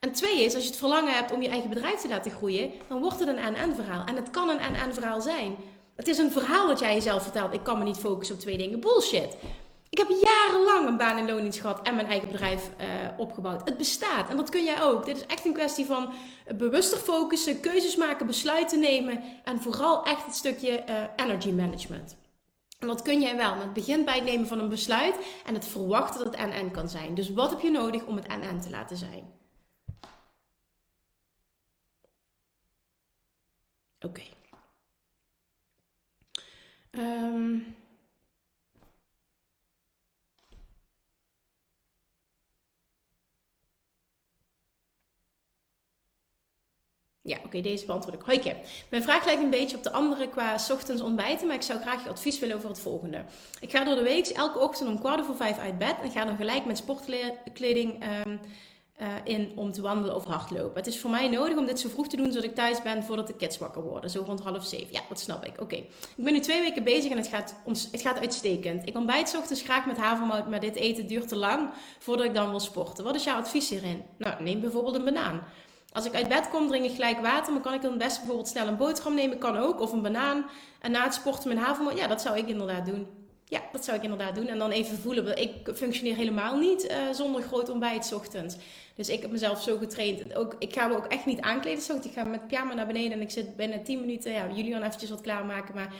[0.00, 2.70] En twee is, als je het verlangen hebt om je eigen bedrijf te laten groeien,
[2.88, 4.04] dan wordt het een en-en verhaal.
[4.06, 5.56] En het kan een en-en verhaal zijn.
[5.96, 7.54] Het is een verhaal dat jij jezelf vertelt.
[7.54, 8.80] Ik kan me niet focussen op twee dingen.
[8.80, 9.36] Bullshit.
[9.94, 12.86] Ik heb jarenlang een baan in loondienst gehad en mijn eigen bedrijf uh,
[13.16, 13.68] opgebouwd.
[13.68, 15.04] Het bestaat en dat kun jij ook.
[15.04, 16.12] Dit is echt een kwestie van
[16.56, 22.16] bewuster focussen, keuzes maken, besluiten nemen en vooral echt het stukje uh, energy management.
[22.78, 23.54] En dat kun jij wel.
[23.54, 25.14] het begint bij het nemen van een besluit
[25.46, 27.14] en het verwachten dat het en-en kan zijn.
[27.14, 29.32] Dus wat heb je nodig om het en-en te laten zijn?
[34.00, 34.22] Oké.
[36.90, 37.76] Um,
[47.26, 48.22] Ja, oké, deze beantwoord ik.
[48.22, 48.56] Hoi
[48.90, 52.04] Mijn vraag lijkt een beetje op de andere qua ochtends ontbijten, maar ik zou graag
[52.04, 53.24] je advies willen over het volgende.
[53.60, 56.24] Ik ga door de week elke ochtend om kwart voor vijf uit bed en ga
[56.24, 58.40] dan gelijk met sportkleding um,
[59.00, 60.76] uh, in om te wandelen of hardlopen.
[60.76, 63.04] Het is voor mij nodig om dit zo vroeg te doen, zodat ik thuis ben
[63.04, 64.10] voordat de kids wakker worden.
[64.10, 64.92] Zo rond half zeven.
[64.92, 65.60] Ja, dat snap ik.
[65.60, 65.76] Oké.
[66.16, 68.88] Ik ben nu twee weken bezig en het gaat, het gaat uitstekend.
[68.88, 72.50] Ik ontbijt ochtends graag met havermout, maar dit eten duurt te lang voordat ik dan
[72.50, 73.04] wil sporten.
[73.04, 74.02] Wat is jouw advies hierin?
[74.18, 75.42] Nou, neem bijvoorbeeld een banaan.
[75.94, 77.52] Als ik uit bed kom, drink ik gelijk water.
[77.52, 79.38] Maar kan ik dan best bijvoorbeeld snel een boterham nemen?
[79.38, 79.80] Kan ook.
[79.80, 80.46] Of een banaan.
[80.80, 81.98] En na het sporten mijn havermout.
[81.98, 83.06] Ja, dat zou ik inderdaad doen.
[83.44, 84.46] Ja, dat zou ik inderdaad doen.
[84.46, 85.38] En dan even voelen.
[85.40, 88.56] Ik functioneer helemaal niet uh, zonder groot ontbijt ochtends.
[88.94, 90.34] Dus ik heb mezelf zo getraind.
[90.34, 92.04] Ook, ik ga me ook echt niet aankleden.
[92.04, 93.12] Ik ga met pyjama naar beneden.
[93.12, 94.32] En ik zit binnen 10 minuten.
[94.32, 95.74] Ja, Julian eventjes wat klaarmaken.
[95.74, 95.92] Maar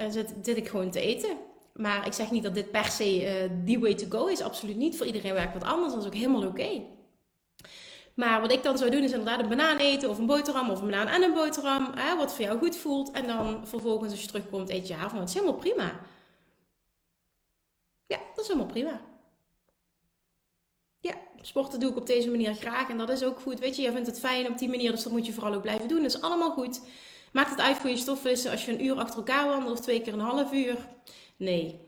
[0.00, 1.36] uh, zit, ik gewoon te eten.
[1.72, 3.30] Maar ik zeg niet dat dit per se uh,
[3.66, 4.40] the way to go is.
[4.40, 4.96] Absoluut niet.
[4.96, 5.92] Voor iedereen werkt wat anders.
[5.92, 6.82] Dat is ook helemaal oké.
[8.18, 10.80] Maar wat ik dan zou doen is inderdaad een banaan eten of een boterham of
[10.80, 11.92] een banaan en een boterham.
[11.94, 13.10] Hè, wat voor jou goed voelt.
[13.10, 15.18] En dan vervolgens als je terugkomt eet je avond.
[15.18, 16.00] Dat is helemaal prima.
[18.06, 19.00] Ja, dat is helemaal prima.
[21.00, 22.88] Ja, sporten doe ik op deze manier graag.
[22.88, 23.58] En dat is ook goed.
[23.58, 24.90] Weet je, jij vindt het fijn op die manier.
[24.90, 26.02] Dus dat moet je vooral ook blijven doen.
[26.02, 26.80] Dat is allemaal goed.
[27.32, 30.00] Maakt het uit voor je stofwissen als je een uur achter elkaar wandelt of twee
[30.00, 30.88] keer een half uur?
[31.36, 31.87] Nee.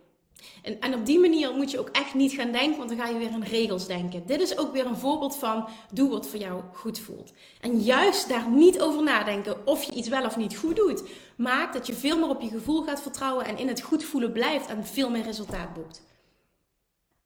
[0.62, 3.08] En, en op die manier moet je ook echt niet gaan denken, want dan ga
[3.08, 4.26] je weer in regels denken.
[4.26, 7.32] Dit is ook weer een voorbeeld van doe wat voor jou goed voelt.
[7.60, 11.02] En juist daar niet over nadenken of je iets wel of niet goed doet,
[11.36, 14.32] maakt dat je veel meer op je gevoel gaat vertrouwen en in het goed voelen
[14.32, 16.02] blijft en veel meer resultaat boekt.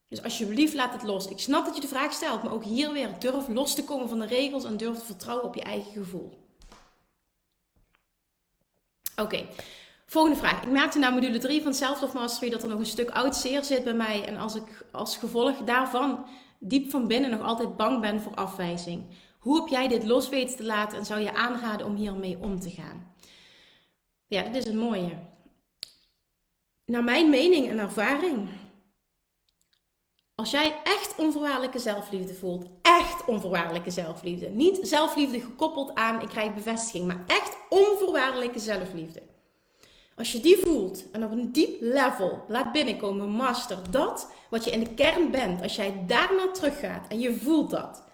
[0.09, 1.27] Dus alsjeblieft laat het los.
[1.27, 4.09] Ik snap dat je de vraag stelt, maar ook hier weer durf los te komen
[4.09, 6.33] van de regels en durf te vertrouwen op je eigen gevoel.
[9.17, 9.47] Oké.
[10.15, 10.63] Volgende vraag.
[10.63, 13.85] Ik merkte na module 3 van Self-Love dat er nog een stuk oud zeer zit
[13.85, 14.25] bij mij.
[14.25, 16.27] En als ik als gevolg daarvan
[16.59, 19.05] diep van binnen nog altijd bang ben voor afwijzing.
[19.39, 22.61] Hoe heb jij dit los weten te laten en zou je aanraden om hiermee om
[22.61, 23.15] te gaan?
[24.27, 25.19] Ja, dat is het mooie.
[26.85, 28.49] Naar mijn mening en ervaring.
[30.35, 36.55] Als jij echt onvoorwaardelijke zelfliefde voelt, echt onvoorwaardelijke zelfliefde, niet zelfliefde gekoppeld aan ik krijg
[36.55, 39.34] bevestiging, maar echt onvoorwaardelijke zelfliefde
[40.17, 44.71] als je die voelt en op een diep level laat binnenkomen, master dat wat je
[44.71, 48.05] in de kern bent, als jij daarna teruggaat en je voelt dat,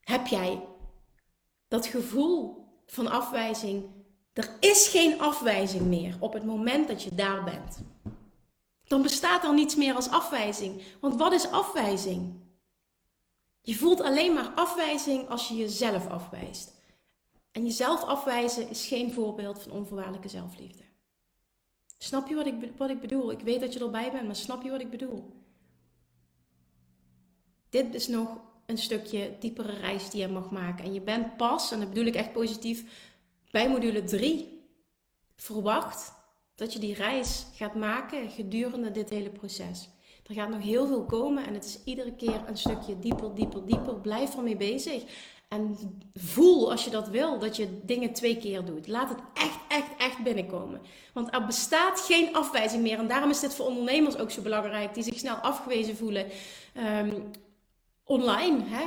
[0.00, 0.60] heb jij
[1.68, 3.84] dat gevoel van afwijzing.
[4.32, 7.78] Er is geen afwijzing meer op het moment dat je daar bent.
[8.84, 10.82] Dan bestaat er niets meer als afwijzing.
[11.00, 12.40] Want wat is afwijzing?
[13.62, 16.79] Je voelt alleen maar afwijzing als je jezelf afwijst.
[17.52, 20.82] En jezelf afwijzen is geen voorbeeld van onvoorwaardelijke zelfliefde.
[21.98, 23.30] Snap je wat ik, wat ik bedoel?
[23.30, 25.32] Ik weet dat je erbij bent, maar snap je wat ik bedoel?
[27.68, 30.84] Dit is nog een stukje diepere reis die je mag maken.
[30.84, 33.08] En je bent pas, en dat bedoel ik echt positief,
[33.50, 34.60] bij module 3
[35.36, 36.12] verwacht
[36.54, 39.88] dat je die reis gaat maken gedurende dit hele proces.
[40.26, 43.66] Er gaat nog heel veel komen en het is iedere keer een stukje dieper, dieper,
[43.66, 44.00] dieper.
[44.00, 45.04] Blijf ermee bezig.
[45.50, 45.76] En
[46.14, 48.86] voel als je dat wil, dat je dingen twee keer doet.
[48.86, 50.80] Laat het echt, echt, echt binnenkomen.
[51.12, 52.98] Want er bestaat geen afwijzing meer.
[52.98, 56.26] En daarom is dit voor ondernemers ook zo belangrijk, die zich snel afgewezen voelen
[56.74, 57.20] ehm,
[58.04, 58.58] online.
[58.64, 58.84] Hè?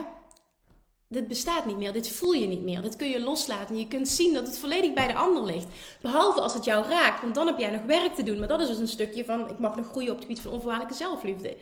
[1.08, 3.78] Dit bestaat niet meer, dit voel je niet meer, dit kun je loslaten.
[3.78, 5.68] Je kunt zien dat het volledig bij de ander ligt.
[6.02, 8.40] Behalve als het jou raakt, want dan heb jij nog werk te doen.
[8.40, 10.52] Maar dat is dus een stukje van, ik mag nog groeien op het gebied van
[10.52, 11.58] onvoorwaardelijke zelfliefde.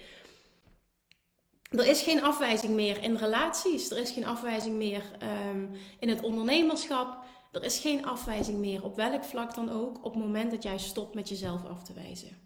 [1.72, 3.92] Er is geen afwijzing meer in relaties.
[3.92, 7.24] Er is geen afwijzing meer um, in het ondernemerschap.
[7.52, 10.78] Er is geen afwijzing meer op welk vlak dan ook op het moment dat jij
[10.78, 12.38] stopt met jezelf af te wijzen.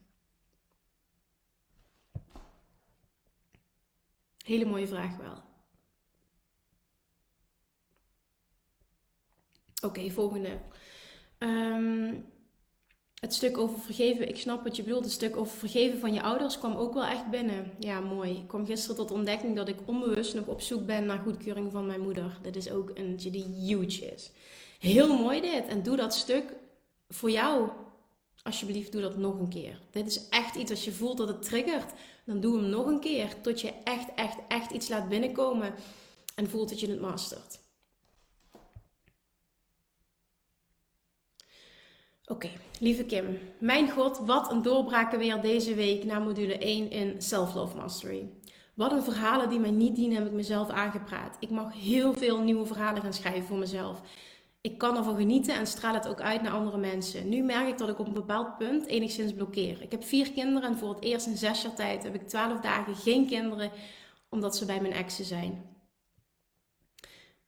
[4.44, 5.44] Hele mooie vraag wel.
[9.82, 10.60] Oké, volgende.
[11.40, 12.34] Um,
[13.20, 15.04] het stuk over vergeven, ik snap wat je bedoelt.
[15.04, 17.72] Het stuk over vergeven van je ouders kwam ook wel echt binnen.
[17.80, 18.32] Ja, mooi.
[18.32, 21.86] Ik kwam gisteren tot ontdekking dat ik onbewust nog op zoek ben naar goedkeuring van
[21.86, 22.38] mijn moeder.
[22.42, 24.32] Dat is ook een die huge is.
[24.80, 25.68] Heel mooi dit.
[25.68, 26.54] En doe dat stuk
[27.10, 27.70] voor jou.
[28.44, 29.80] Alsjeblieft, doe dat nog een keer.
[29.92, 31.94] Dit is echt iets, als je voelt dat het triggert,
[32.26, 33.42] dan doe hem nog een keer.
[33.42, 35.74] Tot je echt, echt, echt iets laat binnenkomen
[36.36, 37.60] en voelt dat je het mastert.
[42.28, 42.50] Oké,
[42.80, 43.40] lieve Kim.
[43.60, 48.30] Mijn god, wat een doorbraken weer deze week na module 1 in Self-Love Mastery.
[48.74, 51.38] Wat een verhalen die mij niet dienen heb ik mezelf aangepraat.
[51.40, 54.02] Ik mag heel veel nieuwe verhalen gaan schrijven voor mezelf.
[54.62, 57.30] Ik kan ervan genieten en straal het ook uit naar andere mensen.
[57.30, 59.82] Nu merk ik dat ik op een bepaald punt enigszins blokkeer.
[59.82, 62.60] Ik heb vier kinderen en voor het eerst in zes jaar tijd heb ik twaalf
[62.60, 63.72] dagen geen kinderen
[64.30, 65.76] omdat ze bij mijn exen zijn.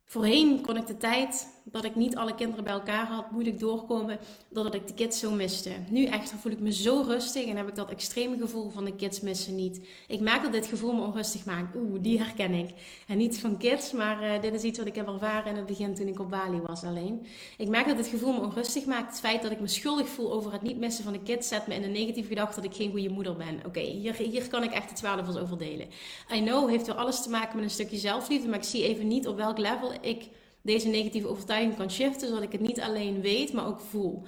[0.05, 4.19] Voorheen kon ik de tijd dat ik niet alle kinderen bij elkaar had, moeilijk doorkomen,
[4.49, 5.69] doordat ik de kids zo miste.
[5.89, 8.95] Nu echt voel ik me zo rustig en heb ik dat extreme gevoel van de
[8.95, 9.87] kids missen niet.
[10.07, 11.75] Ik merk dat dit gevoel me onrustig maakt.
[11.75, 12.69] Oeh, die herken ik.
[13.07, 15.65] En niet van kids, maar uh, dit is iets wat ik heb ervaren in het
[15.65, 17.25] begin toen ik op Bali was alleen.
[17.57, 19.09] Ik merk dat dit gevoel me onrustig maakt.
[19.09, 21.67] Het feit dat ik me schuldig voel over het niet missen van de kids zet
[21.67, 23.59] me in een negatieve gedachte dat ik geen goede moeder ben.
[23.65, 25.87] Oké, hier, hier kan ik echt het zwaardevols over delen.
[26.33, 29.07] I know, heeft wel alles te maken met een stukje zelfliefde, maar ik zie even
[29.07, 30.27] niet op welk level ik
[30.67, 34.23] deze negatieve overtuiging kan shiften, zodat ik het niet alleen weet, maar ook voel.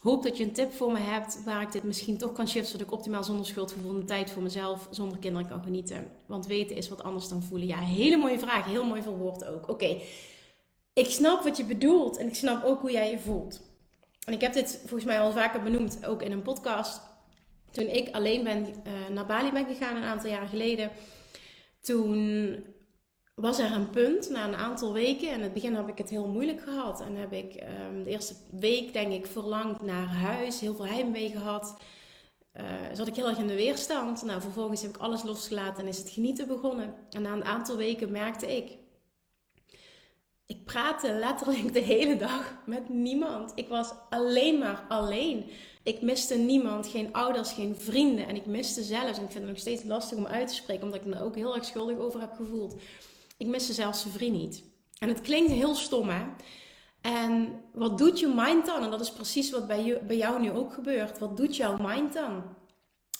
[0.00, 2.70] Hoop dat je een tip voor me hebt waar ik dit misschien toch kan shiften,
[2.70, 6.10] zodat ik optimaal zonder schuldgevoel de tijd voor mezelf, zonder kinderen kan genieten.
[6.26, 7.66] Want weten is wat anders dan voelen.
[7.66, 9.68] Ja, hele mooie vraag, heel mooi verwoord ook.
[9.68, 9.96] Oké,
[10.92, 13.60] ik snap wat je bedoelt en ik snap ook hoe jij je voelt.
[14.26, 17.00] En ik heb dit volgens mij al vaker benoemd, ook in een podcast.
[17.70, 20.90] Toen ik alleen ben, uh, naar Bali ben gegaan een aantal jaren geleden,
[21.80, 22.64] toen
[23.40, 25.30] was er een punt na een aantal weken.
[25.30, 27.00] In het begin heb ik het heel moeilijk gehad.
[27.00, 30.60] En heb ik um, de eerste week, denk ik, verlangd naar huis.
[30.60, 31.76] Heel veel heimwee gehad.
[32.54, 34.22] Uh, zat ik heel erg in de weerstand.
[34.22, 36.94] Nou, vervolgens heb ik alles losgelaten en is het genieten begonnen.
[37.10, 38.76] En na een aantal weken merkte ik.
[40.46, 43.52] Ik praatte letterlijk de hele dag met niemand.
[43.54, 45.50] Ik was alleen maar alleen.
[45.82, 48.26] Ik miste niemand, geen ouders, geen vrienden.
[48.26, 50.84] En ik miste zelfs, en ik vind het nog steeds lastig om uit te spreken,
[50.84, 52.74] omdat ik me ook heel erg schuldig over heb gevoeld
[53.38, 54.64] ik miste zelfs zijn vriend niet.
[54.98, 56.24] En het klinkt heel stom, hè?
[57.00, 58.82] En wat doet je mind dan?
[58.82, 61.18] En dat is precies wat bij, jou nu ook gebeurt.
[61.18, 62.42] Wat doet jouw mind dan?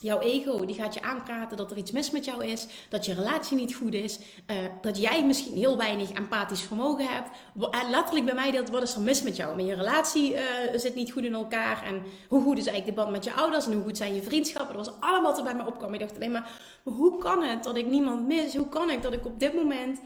[0.00, 3.14] Jouw ego die gaat je aanpraten dat er iets mis met jou is, dat je
[3.14, 7.30] relatie niet goed is, uh, dat jij misschien heel weinig empathisch vermogen hebt.
[7.70, 9.56] En letterlijk bij mij dat wat is er mis met jou?
[9.56, 10.40] Met je relatie uh,
[10.74, 13.66] zit niet goed in elkaar en hoe goed is eigenlijk de band met je ouders
[13.66, 14.76] en hoe goed zijn je vriendschappen?
[14.76, 15.94] Dat was allemaal wat er bij me opkwam.
[15.94, 16.50] Ik dacht alleen maar,
[16.84, 18.56] maar hoe kan het dat ik niemand mis?
[18.56, 20.00] Hoe kan ik dat ik op dit moment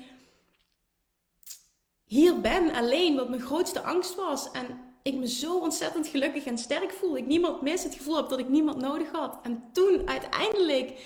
[2.05, 4.51] hier ben alleen, wat mijn grootste angst was?
[4.51, 7.17] En ik me zo ontzettend gelukkig en sterk voel.
[7.17, 9.39] Ik niemand mis, het gevoel heb dat ik niemand nodig had.
[9.43, 11.01] En toen uiteindelijk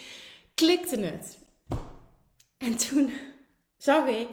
[0.54, 1.38] klikte het.
[2.56, 3.12] En toen
[3.76, 4.28] zag ik,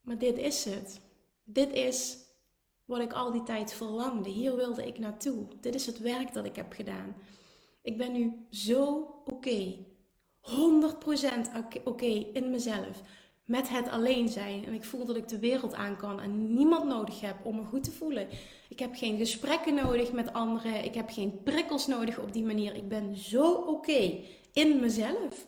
[0.00, 1.00] maar dit is het.
[1.44, 2.18] Dit is
[2.84, 4.30] wat ik al die tijd verlangde.
[4.30, 5.46] Hier wilde ik naartoe.
[5.60, 7.14] Dit is het werk dat ik heb gedaan.
[7.82, 9.76] Ik ben nu zo oké.
[10.40, 10.52] 100%
[11.84, 13.02] oké in mezelf
[13.50, 14.64] met het alleen zijn.
[14.64, 17.64] En ik voel dat ik de wereld aan kan en niemand nodig heb om me
[17.64, 18.28] goed te voelen.
[18.68, 20.84] Ik heb geen gesprekken nodig met anderen.
[20.84, 22.74] Ik heb geen prikkels nodig op die manier.
[22.74, 24.22] Ik ben zo oké
[24.52, 25.46] in mezelf.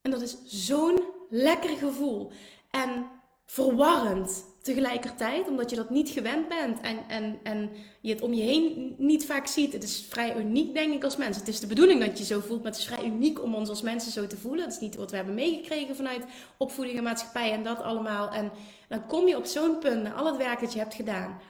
[0.00, 2.30] En dat is zo'n lekker gevoel.
[2.70, 3.06] En
[3.44, 8.42] verwarrend tegelijkertijd, omdat je dat niet gewend bent en, en, en je het om je
[8.42, 9.72] heen niet vaak ziet.
[9.72, 11.36] Het is vrij uniek, denk ik, als mens.
[11.36, 13.68] Het is de bedoeling dat je zo voelt, maar het is vrij uniek om ons
[13.68, 14.64] als mensen zo te voelen.
[14.64, 16.24] Dat is niet wat we hebben meegekregen vanuit
[16.56, 18.30] opvoeding en maatschappij en dat allemaal.
[18.30, 18.50] En
[18.88, 21.40] dan kom je op zo'n punt, na al het werk dat je hebt gedaan,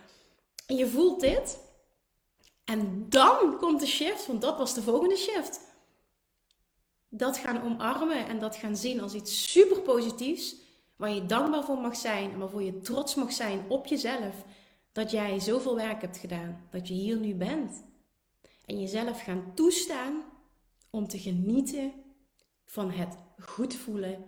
[0.67, 1.59] en je voelt dit.
[2.65, 5.61] En dan komt de shift, want dat was de volgende shift.
[7.09, 10.66] Dat gaan omarmen en dat gaan zien als iets super positiefs
[10.97, 14.45] Waar je dankbaar voor mag zijn en waarvoor je trots mag zijn op jezelf.
[14.93, 16.69] Dat jij zoveel werk hebt gedaan.
[16.71, 17.85] Dat je hier nu bent.
[18.65, 20.23] En jezelf gaan toestaan
[20.91, 21.93] om te genieten
[22.65, 24.25] van het goed voelen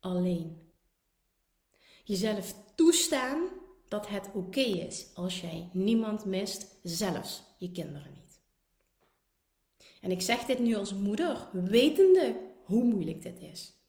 [0.00, 0.70] alleen.
[2.04, 3.48] Jezelf toestaan
[3.88, 8.40] dat het oké is als jij niemand mist, zelfs je kinderen niet.
[10.00, 13.81] En ik zeg dit nu als moeder, wetende hoe moeilijk dit is.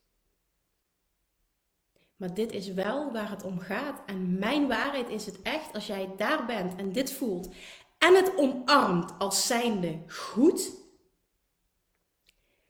[2.24, 4.02] Maar dit is wel waar het om gaat.
[4.06, 7.50] En mijn waarheid is het echt, als jij daar bent en dit voelt
[7.98, 10.72] en het omarmt als zijnde goed,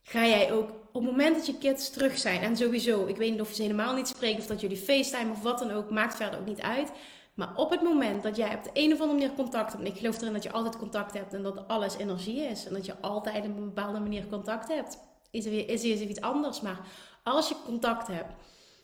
[0.01, 3.31] ga jij ook op het moment dat je kids terug zijn, en sowieso, ik weet
[3.31, 5.89] niet of je ze helemaal niet spreekt of dat jullie FaceTime of wat dan ook,
[5.89, 6.91] maakt verder ook niet uit.
[7.33, 9.91] Maar op het moment dat jij op de een of andere manier contact hebt, en
[9.91, 12.85] ik geloof erin dat je altijd contact hebt en dat alles energie is en dat
[12.85, 14.97] je altijd op een bepaalde manier contact hebt,
[15.31, 16.61] is er weer is er iets anders.
[16.61, 16.79] Maar
[17.23, 18.33] als je contact hebt,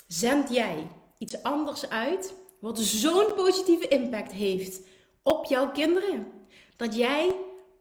[0.10, 0.88] zend jij
[1.18, 4.82] iets anders uit, wat zo'n positieve impact heeft
[5.24, 6.28] op jouw kinderen.
[6.76, 7.36] Dat jij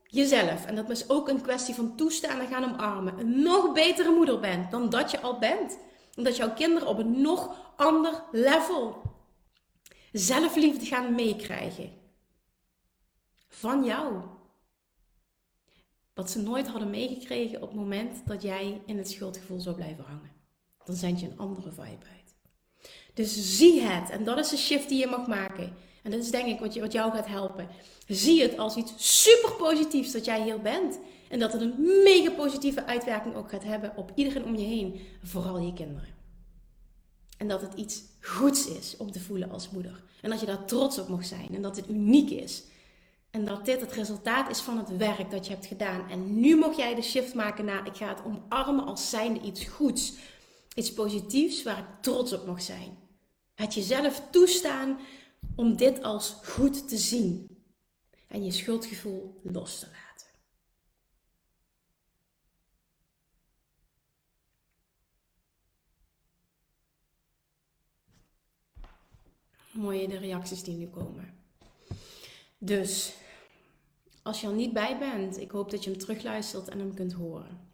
[0.05, 4.11] jezelf, en dat is ook een kwestie van toestaan en gaan omarmen, een nog betere
[4.11, 5.79] moeder bent dan dat je al bent.
[6.17, 9.03] Omdat jouw kinderen op een nog ander level
[10.13, 11.93] zelfliefde gaan meekrijgen.
[13.49, 14.23] Van jou.
[16.15, 20.05] Wat ze nooit hadden meegekregen op het moment dat jij in het schuldgevoel zou blijven
[20.05, 20.33] hangen.
[20.85, 22.18] Dan zend je een andere vibe uit.
[23.19, 24.11] Dus zie het.
[24.11, 25.75] En dat is de shift die je mag maken.
[26.03, 27.69] En dat is denk ik wat, je, wat jou gaat helpen.
[28.07, 30.99] Zie het als iets super positiefs dat jij hier bent.
[31.29, 35.01] En dat het een mega positieve uitwerking ook gaat hebben op iedereen om je heen.
[35.23, 36.15] Vooral je kinderen.
[37.39, 40.03] En dat het iets goeds is om te voelen als moeder.
[40.21, 41.49] En dat je daar trots op mag zijn.
[41.55, 42.63] En dat het uniek is.
[43.31, 46.11] En dat dit het resultaat is van het werk dat je hebt gedaan.
[46.11, 49.65] En nu mag jij de shift maken naar ik ga het omarmen als zijnde iets
[49.65, 50.13] goeds.
[50.75, 53.07] Iets positiefs waar ik trots op mag zijn.
[53.59, 54.99] Het jezelf toestaan
[55.57, 57.63] om dit als goed te zien
[58.29, 60.27] en je schuldgevoel los te laten.
[69.71, 71.35] Mooie de reacties die nu komen.
[72.59, 73.15] Dus,
[74.23, 77.13] als je er niet bij bent, ik hoop dat je hem terugluistert en hem kunt
[77.13, 77.68] horen.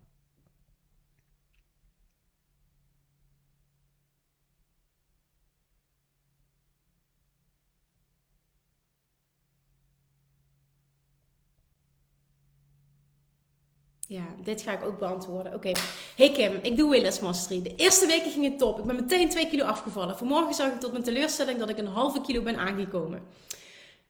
[14.14, 15.54] Ja, dit ga ik ook beantwoorden.
[15.54, 15.72] Oké.
[16.16, 17.62] Hey Kim, ik doe Willis Mastery.
[17.62, 18.78] De eerste weken ging het top.
[18.78, 20.16] Ik ben meteen 2 kilo afgevallen.
[20.16, 23.22] Vanmorgen zag ik tot mijn teleurstelling dat ik een halve kilo ben aangekomen.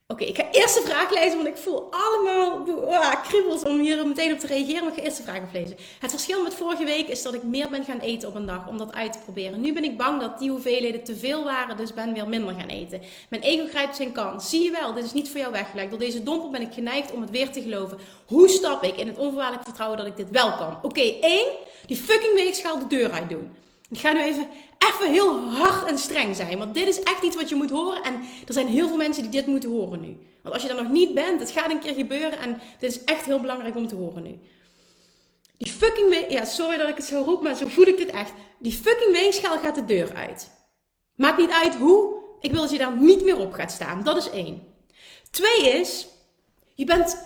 [0.06, 4.06] Oké, ik ga eerst de vraag lezen, want ik voel allemaal ah, kriebels om hier
[4.06, 4.84] meteen op te reageren.
[4.84, 5.76] Maar ik ga eerst de vraag lezen.
[5.98, 8.68] Het verschil met vorige week is dat ik meer ben gaan eten op een dag
[8.68, 9.60] om dat uit te proberen.
[9.60, 12.68] Nu ben ik bang dat die hoeveelheden te veel waren, dus ben weer minder gaan
[12.68, 13.02] eten.
[13.28, 14.48] Mijn ego grijpt zijn kans.
[14.48, 15.90] Zie je wel, dit is niet voor jou weggelegd.
[15.90, 17.98] Door deze dompel ben ik geneigd om het weer te geloven.
[18.26, 20.78] Hoe stap ik in het onvoorwaardelijk vertrouwen dat ik dit wel kan?
[20.82, 21.52] Oké, één,
[21.86, 23.56] die fucking weegschaal de deur uit doen.
[23.94, 26.58] Ik ga nu even even heel hard en streng zijn.
[26.58, 28.02] Want dit is echt iets wat je moet horen.
[28.02, 28.14] En
[28.46, 30.16] er zijn heel veel mensen die dit moeten horen nu.
[30.42, 32.38] Want als je er nog niet bent, het gaat een keer gebeuren.
[32.38, 34.38] En dit is echt heel belangrijk om te horen nu.
[35.58, 38.32] Die fucking ja, sorry dat ik het zo roep, maar zo voel ik dit echt.
[38.58, 40.50] Die fucking weegschaal gaat de deur uit.
[41.14, 42.22] Maakt niet uit hoe.
[42.40, 44.02] Ik wil dat je daar niet meer op gaat staan.
[44.02, 44.62] Dat is één.
[45.30, 46.06] Twee is,
[46.74, 47.18] je bent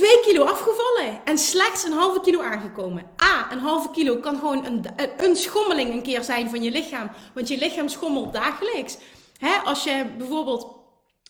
[0.00, 3.02] 2 kilo afgevallen en slechts een halve kilo aangekomen.
[3.22, 4.84] A, een halve kilo kan gewoon een,
[5.16, 7.10] een schommeling een keer zijn van je lichaam.
[7.34, 8.96] Want je lichaam schommelt dagelijks.
[9.38, 10.66] Hè, als je bijvoorbeeld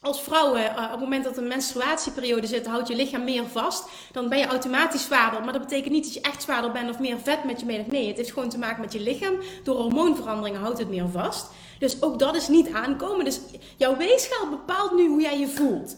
[0.00, 3.84] als vrouwen uh, op het moment dat een menstruatieperiode zit, houdt je lichaam meer vast.
[4.12, 5.44] Dan ben je automatisch zwaarder.
[5.44, 7.84] Maar dat betekent niet dat je echt zwaarder bent of meer vet met je mee.
[7.88, 9.34] Nee, het heeft gewoon te maken met je lichaam.
[9.62, 11.46] Door hormoonveranderingen houdt het meer vast.
[11.78, 13.24] Dus ook dat is niet aankomen.
[13.24, 13.40] Dus
[13.76, 15.96] jouw weegschaal bepaalt nu hoe jij je voelt.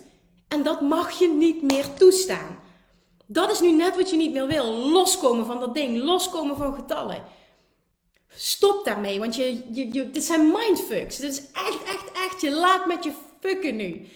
[0.48, 2.60] En dat mag je niet meer toestaan.
[3.32, 4.64] Dat is nu net wat je niet meer wil.
[4.64, 6.02] Loskomen van dat ding.
[6.02, 7.24] Loskomen van getallen.
[8.34, 11.16] Stop daarmee, want je, je, je, dit zijn mindfucks.
[11.16, 12.40] Dit is echt, echt, echt.
[12.40, 14.06] Je laat met je fucken nu.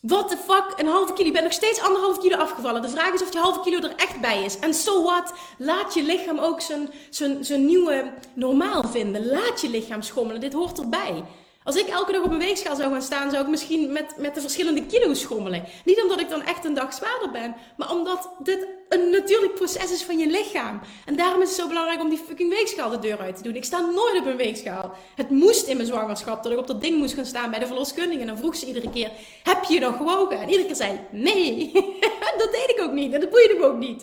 [0.00, 0.74] What the fuck?
[0.76, 1.26] Een halve kilo.
[1.26, 2.82] Je bent nog steeds anderhalf kilo afgevallen.
[2.82, 4.58] De vraag is of die halve kilo er echt bij is.
[4.58, 5.32] En so what?
[5.58, 9.26] Laat je lichaam ook zijn, zijn, zijn nieuwe normaal vinden.
[9.26, 10.40] Laat je lichaam schommelen.
[10.40, 11.24] Dit hoort erbij.
[11.64, 14.34] Als ik elke dag op een weegschaal zou gaan staan, zou ik misschien met, met
[14.34, 15.64] de verschillende kilo's schommelen.
[15.84, 19.92] Niet omdat ik dan echt een dag zwaarder ben, maar omdat dit een natuurlijk proces
[19.92, 20.80] is van je lichaam.
[21.04, 23.56] En daarom is het zo belangrijk om die fucking weegschaal de deur uit te doen.
[23.56, 24.94] Ik sta nooit op een weegschaal.
[25.14, 27.66] Het moest in mijn zwangerschap dat ik op dat ding moest gaan staan bij de
[27.66, 28.20] verloskundige.
[28.20, 29.10] En dan vroeg ze iedere keer,
[29.42, 30.40] heb je nog gewogen?
[30.40, 31.70] En iedere keer zei nee.
[32.38, 34.02] dat deed ik ook niet en dat boeide me ook niet.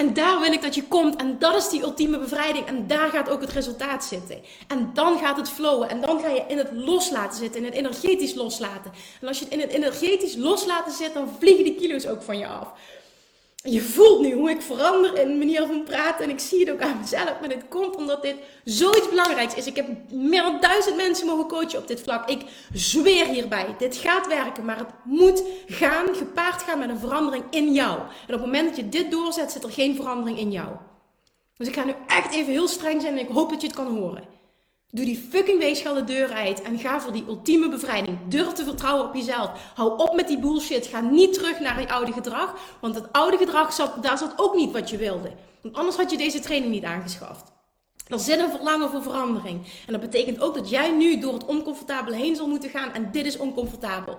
[0.00, 1.16] En daar wil ik dat je komt.
[1.16, 2.66] En dat is die ultieme bevrijding.
[2.66, 4.42] En daar gaat ook het resultaat zitten.
[4.66, 5.88] En dan gaat het flowen.
[5.88, 7.60] En dan ga je in het loslaten zitten.
[7.60, 8.92] In het energetisch loslaten.
[9.20, 12.38] En als je het in het energetisch loslaten zit, dan vliegen die kilo's ook van
[12.38, 12.68] je af
[13.66, 16.24] je voelt nu hoe ik verander in de manier van praten.
[16.24, 17.40] En ik zie het ook aan mezelf.
[17.40, 19.66] Maar dit komt omdat dit zoiets belangrijks is.
[19.66, 22.28] Ik heb meer dan duizend mensen mogen coachen op dit vlak.
[22.28, 22.42] Ik
[22.72, 23.74] zweer hierbij.
[23.78, 24.64] Dit gaat werken.
[24.64, 27.98] Maar het moet gaan, gepaard gaan met een verandering in jou.
[27.98, 30.68] En op het moment dat je dit doorzet, zit er geen verandering in jou.
[31.56, 33.76] Dus ik ga nu echt even heel streng zijn en ik hoop dat je het
[33.76, 34.35] kan horen.
[34.96, 38.18] Doe die fucking weegschaal de deur uit en ga voor die ultieme bevrijding.
[38.28, 39.50] Durf te vertrouwen op jezelf.
[39.74, 40.86] Hou op met die bullshit.
[40.86, 42.54] Ga niet terug naar je oude gedrag.
[42.80, 45.32] Want het oude gedrag, zat, daar zat ook niet wat je wilde.
[45.62, 47.52] Want anders had je deze training niet aangeschaft.
[48.08, 49.66] Er zit een verlangen voor verandering.
[49.86, 52.92] En dat betekent ook dat jij nu door het oncomfortabele heen zal moeten gaan.
[52.92, 54.18] En dit is oncomfortabel.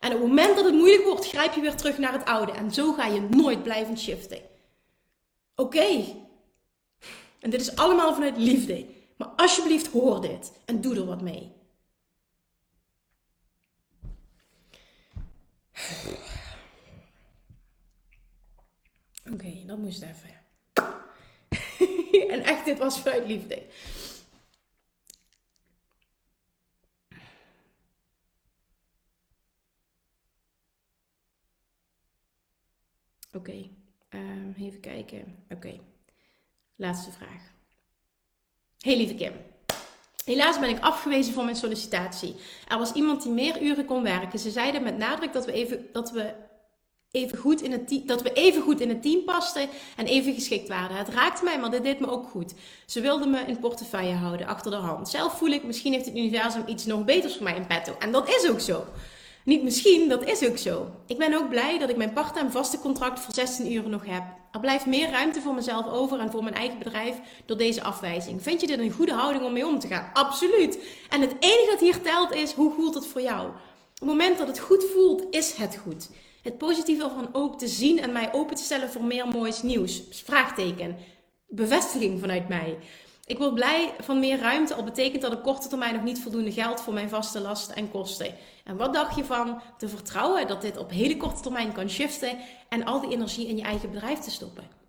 [0.00, 2.52] En op het moment dat het moeilijk wordt, grijp je weer terug naar het oude.
[2.52, 4.38] En zo ga je nooit blijven shiften.
[5.56, 6.04] Oké.
[7.40, 9.00] En dit is allemaal vanuit liefde.
[9.16, 11.52] Maar alsjeblieft hoor dit en doe er wat mee.
[19.32, 20.40] Oké, dat moest even.
[22.32, 23.62] en echt, dit was vanuit liefde.
[33.32, 33.68] Oké,
[34.08, 35.44] ehm, even kijken.
[35.48, 35.80] Oké,
[36.76, 37.51] laatste vraag.
[38.82, 39.32] Hey lieve Kim.
[40.24, 42.34] Helaas ben ik afgewezen voor mijn sollicitatie.
[42.68, 44.38] Er was iemand die meer uren kon werken.
[44.38, 46.32] Ze zeiden met nadruk dat we even, dat we
[47.10, 50.34] even goed in het team, dat we even goed in het team pasten en even
[50.34, 50.96] geschikt waren.
[50.96, 52.54] Het raakte mij, maar dit deed me ook goed.
[52.86, 55.08] Ze wilden me in portefeuille houden, achter de hand.
[55.08, 57.96] Zelf voel ik, misschien heeft het universum iets nog beters voor mij in petto.
[57.98, 58.84] En dat is ook zo.
[59.44, 60.90] Niet misschien, dat is ook zo.
[61.06, 64.22] Ik ben ook blij dat ik mijn part-time vaste contract voor 16 uur nog heb.
[64.52, 67.16] Er blijft meer ruimte voor mezelf over en voor mijn eigen bedrijf
[67.46, 68.42] door deze afwijzing.
[68.42, 70.10] Vind je dit een goede houding om mee om te gaan?
[70.12, 70.78] Absoluut.
[71.10, 73.48] En het enige dat hier telt is, hoe voelt het voor jou?
[73.48, 73.54] Op
[73.94, 76.08] het moment dat het goed voelt, is het goed.
[76.42, 80.02] Het positieve ervan ook te zien en mij open te stellen voor meer moois nieuws.
[80.10, 80.96] Vraagteken.
[81.46, 82.78] Bevestiging vanuit mij.
[83.26, 86.52] Ik word blij van meer ruimte, al betekent dat op korte termijn nog niet voldoende
[86.52, 88.34] geld voor mijn vaste lasten en kosten.
[88.64, 92.38] En wat dacht je van te vertrouwen dat dit op hele korte termijn kan shiften
[92.68, 94.80] en al die energie in je eigen bedrijf te stoppen?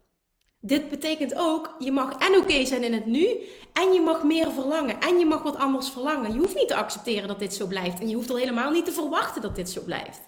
[0.59, 3.27] Dit betekent ook, je mag en oké zijn in het nu
[3.73, 6.33] en je mag meer verlangen en je mag wat anders verlangen.
[6.33, 8.85] Je hoeft niet te accepteren dat dit zo blijft en je hoeft al helemaal niet
[8.85, 10.21] te verwachten dat dit zo blijft.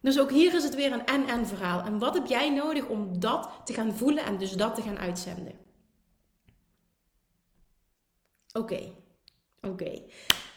[0.00, 1.82] Dus ook hier is het weer een en-en verhaal.
[1.82, 4.98] En wat heb jij nodig om dat te gaan voelen en dus dat te gaan
[4.98, 5.58] uitzenden?
[8.52, 8.92] Oké,
[9.64, 10.02] oké.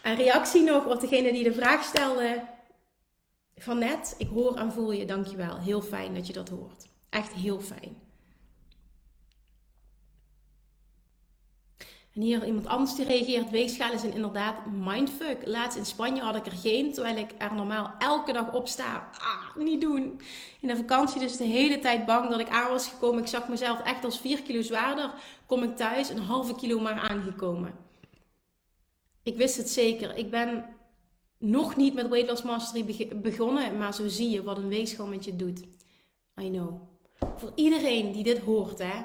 [0.02, 2.42] Een reactie nog op degene die de vraag stelde
[3.56, 4.14] van net.
[4.18, 5.58] Ik hoor en voel je, dankjewel.
[5.58, 6.88] Heel fijn dat je dat hoort.
[7.08, 7.96] Echt heel fijn.
[12.14, 13.50] En hier iemand anders die reageert.
[13.50, 15.46] Weegschalen zijn inderdaad mindfuck.
[15.46, 19.10] Laatst in Spanje had ik er geen, terwijl ik er normaal elke dag op sta.
[19.18, 20.20] Ah, niet doen.
[20.60, 23.20] In de vakantie dus de hele tijd bang dat ik aan was gekomen.
[23.20, 25.10] Ik zag mezelf echt als 4 kilo zwaarder.
[25.46, 27.87] Kom ik thuis een halve kilo maar aangekomen.
[29.28, 30.16] Ik wist het zeker.
[30.16, 30.64] Ik ben
[31.38, 35.24] nog niet met Weight Loss Mastery begonnen, maar zo zie je wat een weegschaal met
[35.24, 35.60] je doet.
[36.40, 36.82] I know.
[37.36, 39.04] Voor iedereen die dit hoort, hè.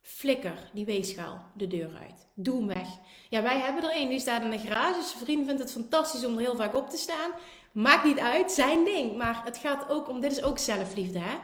[0.00, 2.26] Flikker die weegschaal de deur uit.
[2.34, 2.88] Doe hem weg.
[3.28, 5.02] Ja, wij hebben er een die staat in de garage.
[5.02, 7.30] Zijn vriend vindt het fantastisch om er heel vaak op te staan.
[7.72, 9.16] Maakt niet uit, zijn ding.
[9.16, 11.36] Maar het gaat ook om, dit is ook zelfliefde, hè.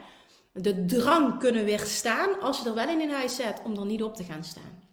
[0.52, 4.02] De drang kunnen weerstaan als je er wel in in huis zet om er niet
[4.02, 4.89] op te gaan staan.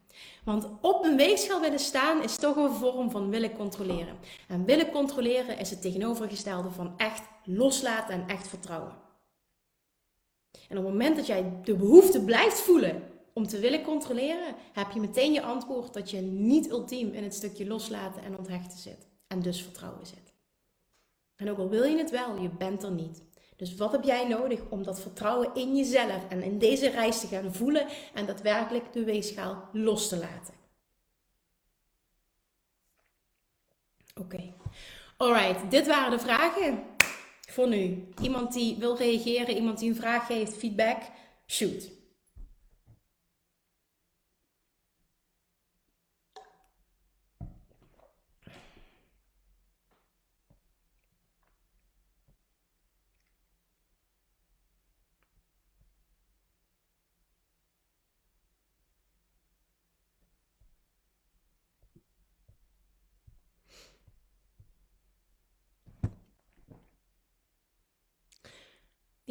[0.47, 4.17] Want op een weegschaal willen staan is toch een vorm van willen controleren.
[4.47, 8.95] En willen controleren is het tegenovergestelde van echt loslaten en echt vertrouwen.
[10.51, 14.91] En op het moment dat jij de behoefte blijft voelen om te willen controleren, heb
[14.91, 19.07] je meteen je antwoord dat je niet ultiem in het stukje loslaten en onthechten zit.
[19.27, 20.33] En dus vertrouwen zit.
[21.35, 23.26] En ook al wil je het wel, je bent er niet.
[23.57, 27.27] Dus wat heb jij nodig om dat vertrouwen in jezelf en in deze reis te
[27.27, 30.53] gaan voelen en daadwerkelijk de weegschaal los te laten?
[34.15, 34.35] Oké.
[34.35, 34.53] Okay.
[35.17, 36.83] Alright, dit waren de vragen
[37.49, 38.07] voor nu.
[38.21, 41.01] Iemand die wil reageren, iemand die een vraag heeft, feedback,
[41.47, 41.96] shoot.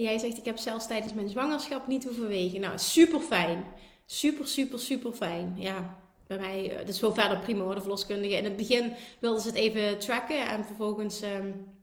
[0.02, 2.60] Jij zegt, ik heb zelfs tijdens mijn zwangerschap niet hoeven wegen.
[2.60, 3.64] Nou, super fijn.
[4.06, 5.54] Super, super, super fijn.
[5.58, 8.36] Ja, bij mij, uh, dat is wel verder prima hoor, de verloskundige.
[8.36, 11.22] In het begin wilden ze het even tracken en vervolgens...
[11.22, 11.74] Um...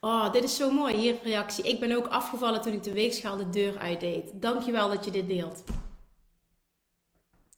[0.00, 0.94] Oh, dit is zo mooi.
[0.94, 1.64] Hier reactie.
[1.64, 4.30] Ik ben ook afgevallen toen ik de weegschaal de deur uitdeed.
[4.34, 5.64] Dankjewel dat je dit deelt.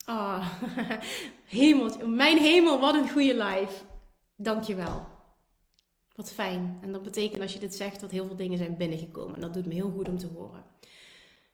[0.07, 0.47] Oh,
[1.45, 2.07] hemel.
[2.07, 3.73] Mijn hemel, wat een goede live.
[4.35, 5.14] Dankjewel.
[6.15, 6.77] Wat fijn.
[6.81, 9.35] En dat betekent als je dit zegt dat heel veel dingen zijn binnengekomen.
[9.35, 10.63] En dat doet me heel goed om te horen.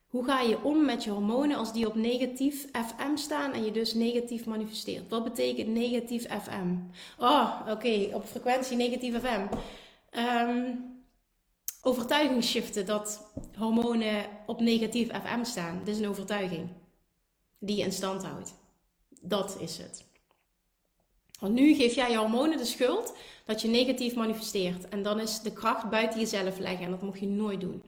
[0.06, 3.70] Hoe ga je om met je hormonen als die op negatief FM staan en je
[3.70, 5.08] dus negatief manifesteert?
[5.08, 6.76] Wat betekent negatief FM?
[7.18, 9.40] Oh, oké, op frequentie negatief FM.
[9.40, 9.50] Um,
[10.10, 10.74] ehm,
[11.82, 15.80] overtuiging shiften dat hormonen op negatief FM staan.
[15.84, 16.68] Dit is een overtuiging
[17.58, 18.54] die je in stand houdt.
[19.20, 20.11] Dat is het.
[21.42, 24.88] Want nu geef jij je hormonen de schuld dat je negatief manifesteert.
[24.88, 26.84] En dan is de kracht buiten jezelf leggen.
[26.84, 27.82] En dat mag je nooit doen.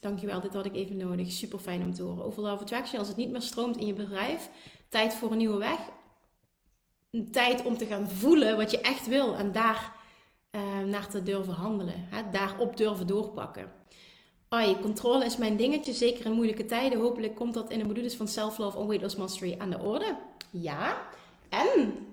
[0.00, 1.32] Dankjewel, dit had ik even nodig.
[1.32, 2.24] Super fijn om te horen.
[2.24, 4.50] Over Love Attraction, als het niet meer stroomt in je bedrijf,
[4.88, 5.78] tijd voor een nieuwe weg.
[7.10, 9.92] Een tijd om te gaan voelen wat je echt wil en daar
[10.50, 12.08] uh, naar te durven handelen.
[12.10, 12.30] Hè?
[12.30, 13.72] Daarop durven doorpakken.
[14.48, 17.00] Ai, controle is mijn dingetje, zeker in moeilijke tijden.
[17.00, 20.16] Hopelijk komt dat in de modules van Self-Love en Weight Loss Mastery aan de orde.
[20.50, 21.12] Ja,
[21.60, 22.06] en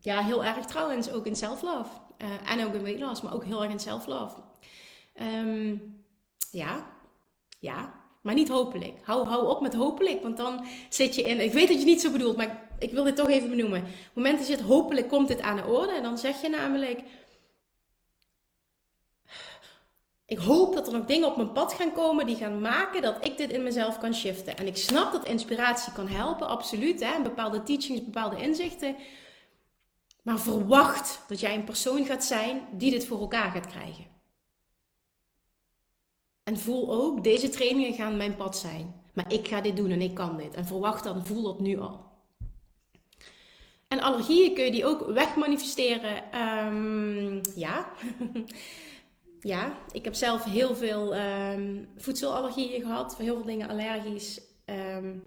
[0.00, 1.90] ja, heel erg trouwens ook in self-love.
[2.18, 4.36] Uh, en ook in weight maar ook heel erg in self-love.
[5.22, 6.02] Um,
[6.50, 6.86] ja,
[7.58, 8.98] ja, maar niet hopelijk.
[9.02, 11.40] Hou, hou op met hopelijk, want dan zit je in.
[11.40, 13.80] Ik weet dat je niet zo bedoelt, maar ik wil dit toch even benoemen.
[13.80, 16.48] Op het moment dat je hopelijk komt dit aan de orde, en dan zeg je
[16.48, 17.02] namelijk.
[20.26, 23.24] Ik hoop dat er nog dingen op mijn pad gaan komen die gaan maken dat
[23.24, 24.56] ik dit in mezelf kan shiften.
[24.56, 27.04] En ik snap dat inspiratie kan helpen, absoluut.
[27.04, 27.22] Hè?
[27.22, 28.96] Bepaalde teachings, bepaalde inzichten.
[30.22, 34.04] Maar verwacht dat jij een persoon gaat zijn die dit voor elkaar gaat krijgen.
[36.42, 39.02] En voel ook, deze trainingen gaan mijn pad zijn.
[39.14, 40.54] Maar ik ga dit doen en ik kan dit.
[40.54, 42.12] En verwacht dan, voel dat nu al.
[43.88, 46.40] En allergieën kun je die ook wegmanifesteren.
[46.40, 47.86] Um, ja.
[49.44, 53.16] ja, ik heb zelf heel veel um, voedselallergieën gehad.
[53.16, 54.40] Heel veel dingen allergisch.
[54.66, 55.22] Um,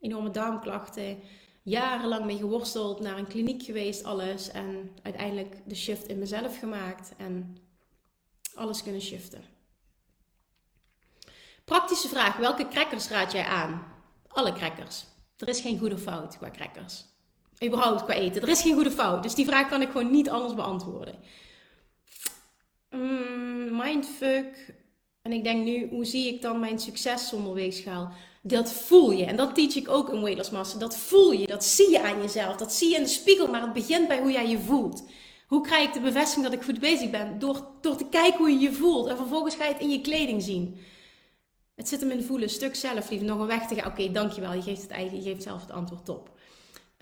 [0.00, 1.18] enorme darmklachten
[1.62, 4.50] jarenlang mee geworsteld, naar een kliniek geweest, alles.
[4.50, 7.56] En uiteindelijk de shift in mezelf gemaakt en
[8.54, 9.42] alles kunnen shiften.
[11.64, 13.86] Praktische vraag: welke crackers raad jij aan?
[14.28, 15.04] Alle crackers.
[15.36, 17.04] Er is geen goede fout qua crackers.
[17.64, 18.42] Überhaupt qua eten.
[18.42, 19.22] Er is geen goede fout.
[19.22, 21.14] Dus die vraag kan ik gewoon niet anders beantwoorden.
[22.96, 24.74] Mm, mindfuck.
[25.22, 28.12] En ik denk nu, hoe zie ik dan mijn succes zonder weegschaal?
[28.42, 29.24] Dat voel je.
[29.24, 30.78] En dat teach ik ook in Weight Master.
[30.78, 31.46] Dat voel je.
[31.46, 32.56] Dat zie je aan jezelf.
[32.56, 33.46] Dat zie je in de spiegel.
[33.48, 35.04] Maar het begint bij hoe jij je voelt.
[35.46, 37.38] Hoe krijg ik de bevestiging dat ik goed bezig ben?
[37.38, 39.06] Door, door te kijken hoe je je voelt.
[39.06, 40.76] En vervolgens ga je het in je kleding zien.
[41.74, 42.50] Het zit hem in voelen.
[42.50, 43.26] Stuk zelfliefde.
[43.26, 43.90] Nog een weg te gaan.
[43.90, 44.52] Oké, dankjewel.
[44.52, 46.35] Je geeft, het je geeft zelf het antwoord op.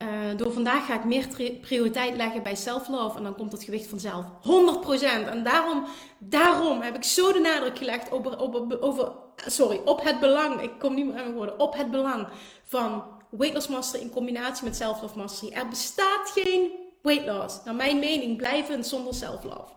[0.03, 1.29] Uh, door vandaag ga ik meer
[1.61, 3.17] prioriteit leggen bij self-love.
[3.17, 4.27] En dan komt het gewicht vanzelf.
[4.27, 5.29] 100%.
[5.29, 5.87] En daarom,
[6.19, 10.61] daarom heb ik zo de nadruk gelegd over, over, over sorry, op het belang.
[10.61, 11.59] Ik kom niet meer aan mijn woorden.
[11.61, 12.29] Op het belang
[12.65, 15.53] van weight loss mastery in combinatie met self-love mastery.
[15.53, 16.71] Er bestaat geen
[17.03, 19.73] weight loss, naar mijn mening, blijvend zonder self-love.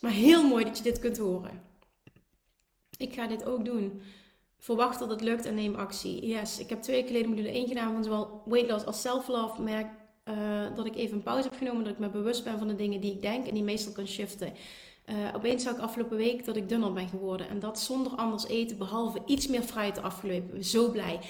[0.00, 1.62] Maar heel mooi dat je dit kunt horen.
[2.96, 4.02] Ik ga dit ook doen.
[4.60, 6.26] Verwacht dat het lukt en neem actie.
[6.26, 9.62] Yes, ik heb twee weken geleden module 1 gedaan van zowel weight loss als self-love.
[9.62, 9.86] Merk
[10.24, 10.34] uh,
[10.76, 13.00] dat ik even een pauze heb genomen, dat ik me bewust ben van de dingen
[13.00, 14.52] die ik denk en die meestal kan shiften.
[15.06, 17.48] Uh, opeens zag ik afgelopen week dat ik dunner ben geworden.
[17.48, 20.64] En dat zonder anders eten, behalve iets meer fruit de afgelopen.
[20.64, 21.20] Zo blij.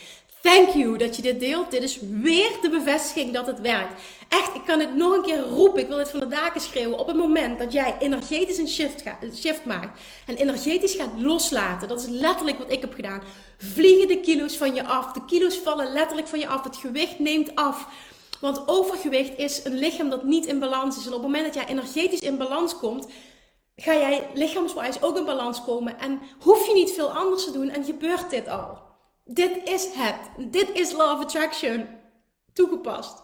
[0.42, 1.70] Thank you dat je dit deelt.
[1.70, 4.02] Dit is weer de bevestiging dat het werkt.
[4.28, 5.80] Echt, ik kan het nog een keer roepen.
[5.80, 6.98] Ik wil het van de daken schreeuwen.
[6.98, 10.00] Op het moment dat jij energetisch een shift, een shift maakt.
[10.26, 11.88] En energetisch gaat loslaten.
[11.88, 13.22] Dat is letterlijk wat ik heb gedaan.
[13.58, 15.12] Vliegen de kilo's van je af.
[15.12, 16.64] De kilo's vallen letterlijk van je af.
[16.64, 17.86] Het gewicht neemt af.
[18.40, 21.06] Want overgewicht is een lichaam dat niet in balans is.
[21.06, 23.06] En op het moment dat jij energetisch in balans komt,
[23.76, 25.98] ga jij lichaamswijs ook in balans komen.
[25.98, 28.89] En hoef je niet veel anders te doen en gebeurt dit al.
[29.32, 30.52] Dit is het.
[30.52, 31.86] Dit is Law of Attraction.
[32.52, 33.22] Toegepast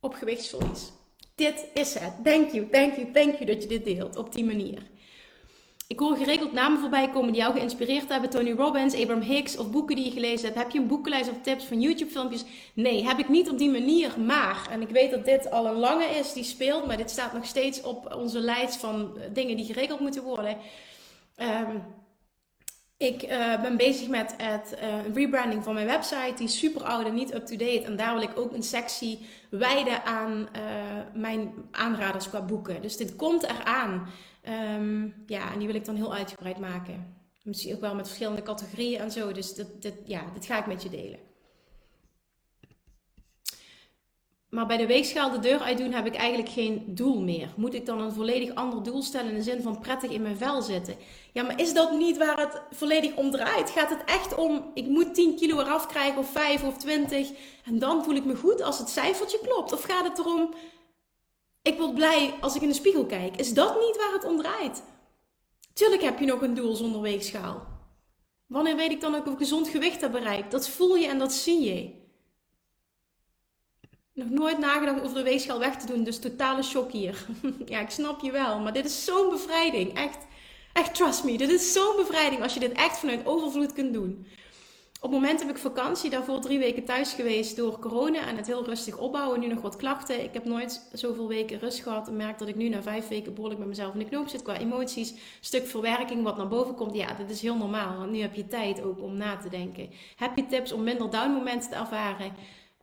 [0.00, 0.92] op gewichtsverlies.
[1.34, 2.12] Dit is het.
[2.24, 4.82] Thank you, thank you, thank you dat je dit deelt op die manier.
[5.86, 8.30] Ik hoor geregeld namen voorbij komen die jou geïnspireerd hebben.
[8.30, 10.58] Tony Robbins, Abraham Hicks of boeken die je gelezen hebt.
[10.58, 12.44] Heb je een boekenlijst of tips van YouTube filmpjes?
[12.74, 14.20] Nee, heb ik niet op die manier.
[14.20, 16.86] Maar, en ik weet dat dit al een lange is die speelt.
[16.86, 20.56] Maar dit staat nog steeds op onze lijst van dingen die geregeld moeten worden.
[21.36, 21.82] Um,
[22.96, 26.32] ik uh, ben bezig met het uh, rebranding van mijn website.
[26.36, 27.82] Die is super oud en niet up-to-date.
[27.82, 30.62] En daar wil ik ook een sectie wijden aan uh,
[31.14, 32.82] mijn aanraders qua boeken.
[32.82, 34.08] Dus dit komt eraan.
[34.78, 37.14] Um, ja, en die wil ik dan heel uitgebreid maken.
[37.42, 39.32] Misschien ook wel met verschillende categorieën en zo.
[39.32, 41.18] Dus dit, ja, dit ga ik met je delen.
[44.56, 47.48] Maar bij de weegschaal de deur uitdoen heb ik eigenlijk geen doel meer.
[47.56, 50.36] Moet ik dan een volledig ander doel stellen in de zin van prettig in mijn
[50.36, 50.96] vel zitten?
[51.32, 53.70] Ja, maar is dat niet waar het volledig om draait?
[53.70, 57.30] Gaat het echt om, ik moet 10 kilo eraf krijgen of 5 of 20
[57.64, 59.72] en dan voel ik me goed als het cijfertje klopt?
[59.72, 60.54] Of gaat het erom,
[61.62, 63.36] ik word blij als ik in de spiegel kijk?
[63.36, 64.82] Is dat niet waar het om draait?
[65.72, 67.66] Tuurlijk heb je nog een doel zonder weegschaal.
[68.46, 70.50] Wanneer weet ik dan ook of ik gezond gewicht heb bereikt?
[70.50, 72.04] Dat voel je en dat zie je
[74.16, 76.04] nog nooit nagedacht over de weegschaal weg te doen.
[76.04, 77.26] Dus totale shock hier.
[77.64, 78.58] ja, ik snap je wel.
[78.58, 79.94] Maar dit is zo'n bevrijding.
[79.94, 80.18] Echt,
[80.72, 81.38] echt trust me.
[81.38, 84.26] Dit is zo'n bevrijding als je dit echt vanuit overvloed kunt doen.
[85.00, 88.46] Op het moment heb ik vakantie, daarvoor drie weken thuis geweest door corona en het
[88.46, 89.40] heel rustig opbouwen.
[89.40, 90.22] Nu nog wat klachten.
[90.22, 93.34] Ik heb nooit zoveel weken rust gehad en merk dat ik nu na vijf weken
[93.34, 95.14] behoorlijk met mezelf in de knoop zit qua emoties.
[95.40, 96.94] Stuk verwerking wat naar boven komt.
[96.94, 97.96] Ja, dit is heel normaal.
[97.96, 99.90] Want nu heb je tijd ook om na te denken.
[100.16, 102.32] Heb je tips om minder down momenten te ervaren?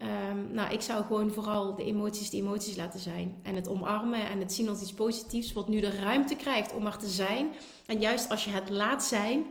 [0.03, 3.39] Um, nou, ik zou gewoon vooral de emoties de emoties laten zijn.
[3.43, 6.85] En het omarmen en het zien als iets positiefs, wat nu de ruimte krijgt om
[6.85, 7.47] er te zijn.
[7.85, 9.45] En juist als je het laat zijn,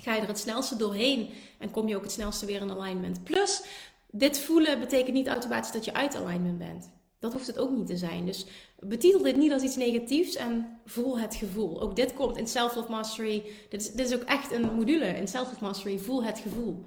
[0.00, 3.24] ga je er het snelste doorheen en kom je ook het snelste weer in alignment.
[3.24, 3.62] Plus,
[4.10, 6.90] dit voelen betekent niet automatisch dat je uit alignment bent.
[7.18, 8.26] Dat hoeft het ook niet te zijn.
[8.26, 8.46] Dus
[8.78, 11.80] betitel dit niet als iets negatiefs en voel het gevoel.
[11.80, 13.42] Ook dit komt in Self-Love Mastery.
[13.68, 15.98] Dit is, dit is ook echt een module in Self-Love Mastery.
[15.98, 16.84] Voel het gevoel.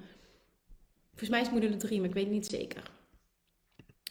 [1.18, 2.82] Volgens mij is module 3, maar ik weet niet zeker.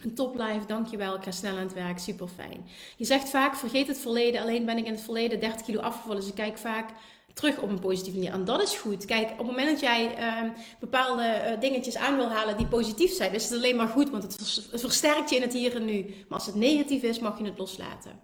[0.01, 1.15] Een top live, dankjewel.
[1.15, 2.65] Ik ga snel aan het werk, super fijn.
[2.97, 4.41] Je zegt vaak, vergeet het verleden.
[4.41, 6.19] Alleen ben ik in het verleden 30 kilo afgevallen.
[6.19, 6.89] Dus ik kijk vaak
[7.33, 8.33] terug op een positieve manier.
[8.33, 9.05] En dat is goed.
[9.05, 13.11] Kijk, op het moment dat jij uh, bepaalde uh, dingetjes aan wil halen die positief
[13.11, 16.01] zijn, is het alleen maar goed, want het versterkt je in het hier en nu.
[16.03, 18.19] Maar als het negatief is, mag je het loslaten.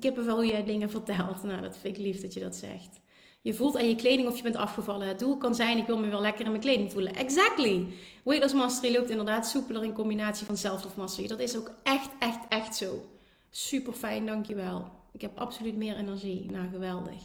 [0.00, 1.42] Kippenvel hoe jij dingen vertelt.
[1.42, 3.00] Nou, dat vind ik lief dat je dat zegt.
[3.48, 5.08] Je voelt aan je kleding of je bent afgevallen.
[5.08, 7.14] Het doel kan zijn, ik wil me wel lekker in mijn kleding voelen.
[7.14, 7.86] Exactly.
[8.24, 11.28] Weight Mastery loopt inderdaad soepeler in combinatie van Self-Love Mastery.
[11.28, 13.04] Dat is ook echt, echt, echt zo.
[13.50, 14.90] Super fijn, dankjewel.
[15.12, 16.50] Ik heb absoluut meer energie.
[16.50, 17.22] Nou, geweldig.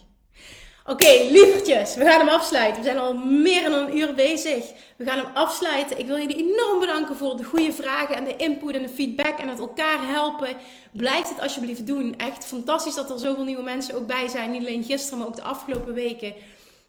[0.85, 2.81] Oké, lievertjes, we gaan hem afsluiten.
[2.81, 4.71] We zijn al meer dan een uur bezig.
[4.95, 5.99] We gaan hem afsluiten.
[5.99, 9.39] Ik wil jullie enorm bedanken voor de goede vragen en de input en de feedback
[9.39, 10.55] en het elkaar helpen.
[10.91, 12.17] Blijf het alsjeblieft doen.
[12.17, 14.51] Echt fantastisch dat er zoveel nieuwe mensen ook bij zijn.
[14.51, 16.33] Niet alleen gisteren, maar ook de afgelopen weken.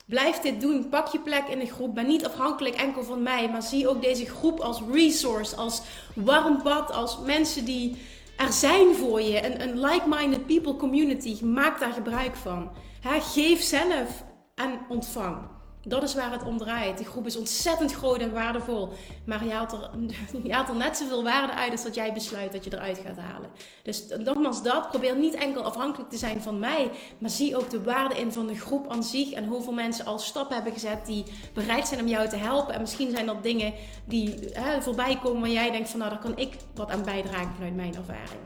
[0.06, 0.88] Blijf dit doen.
[0.88, 1.94] Pak je plek in de groep.
[1.94, 5.82] Ben niet afhankelijk enkel van mij, maar zie ook deze groep als resource, als
[6.14, 7.96] warm bad, als mensen die
[8.36, 9.44] er zijn voor je.
[9.44, 11.44] Een, een like-minded people community.
[11.44, 12.70] Maak daar gebruik van
[13.12, 14.24] geef zelf
[14.54, 15.52] en ontvang.
[15.86, 16.96] Dat is waar het om draait.
[16.96, 18.88] Die groep is ontzettend groot en waardevol.
[19.26, 19.90] Maar je haalt, er,
[20.42, 23.16] je haalt er net zoveel waarde uit als dat jij besluit dat je eruit gaat
[23.16, 23.50] halen.
[23.82, 24.88] Dus nogmaals dat.
[24.88, 26.90] Probeer niet enkel afhankelijk te zijn van mij.
[27.18, 29.30] Maar zie ook de waarde in van de groep aan zich.
[29.30, 31.24] En hoeveel mensen al stappen hebben gezet die
[31.54, 32.74] bereid zijn om jou te helpen.
[32.74, 33.72] En misschien zijn dat dingen
[34.04, 37.54] die hè, voorbij komen waar jij denkt van nou daar kan ik wat aan bijdragen
[37.54, 38.40] vanuit mijn ervaring.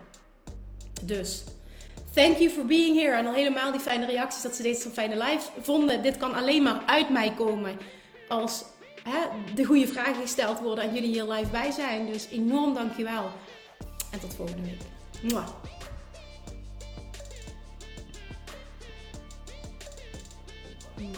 [1.03, 1.45] Dus
[2.15, 3.17] Thank you for being here.
[3.17, 6.03] En al helemaal die fijne reacties dat ze deze zo'n fijne live vonden.
[6.03, 7.79] Dit kan alleen maar uit mij komen
[8.29, 8.65] als
[9.03, 9.19] hè,
[9.55, 12.07] de goede vragen gesteld worden en jullie hier live bij zijn.
[12.07, 13.31] Dus enorm dankjewel.
[14.11, 14.81] En tot volgende week.
[15.33, 15.49] Mwah.
[20.99, 21.11] Mm.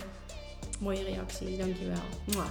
[0.81, 2.03] Mooie reacties, dankjewel.
[2.25, 2.51] Mwah.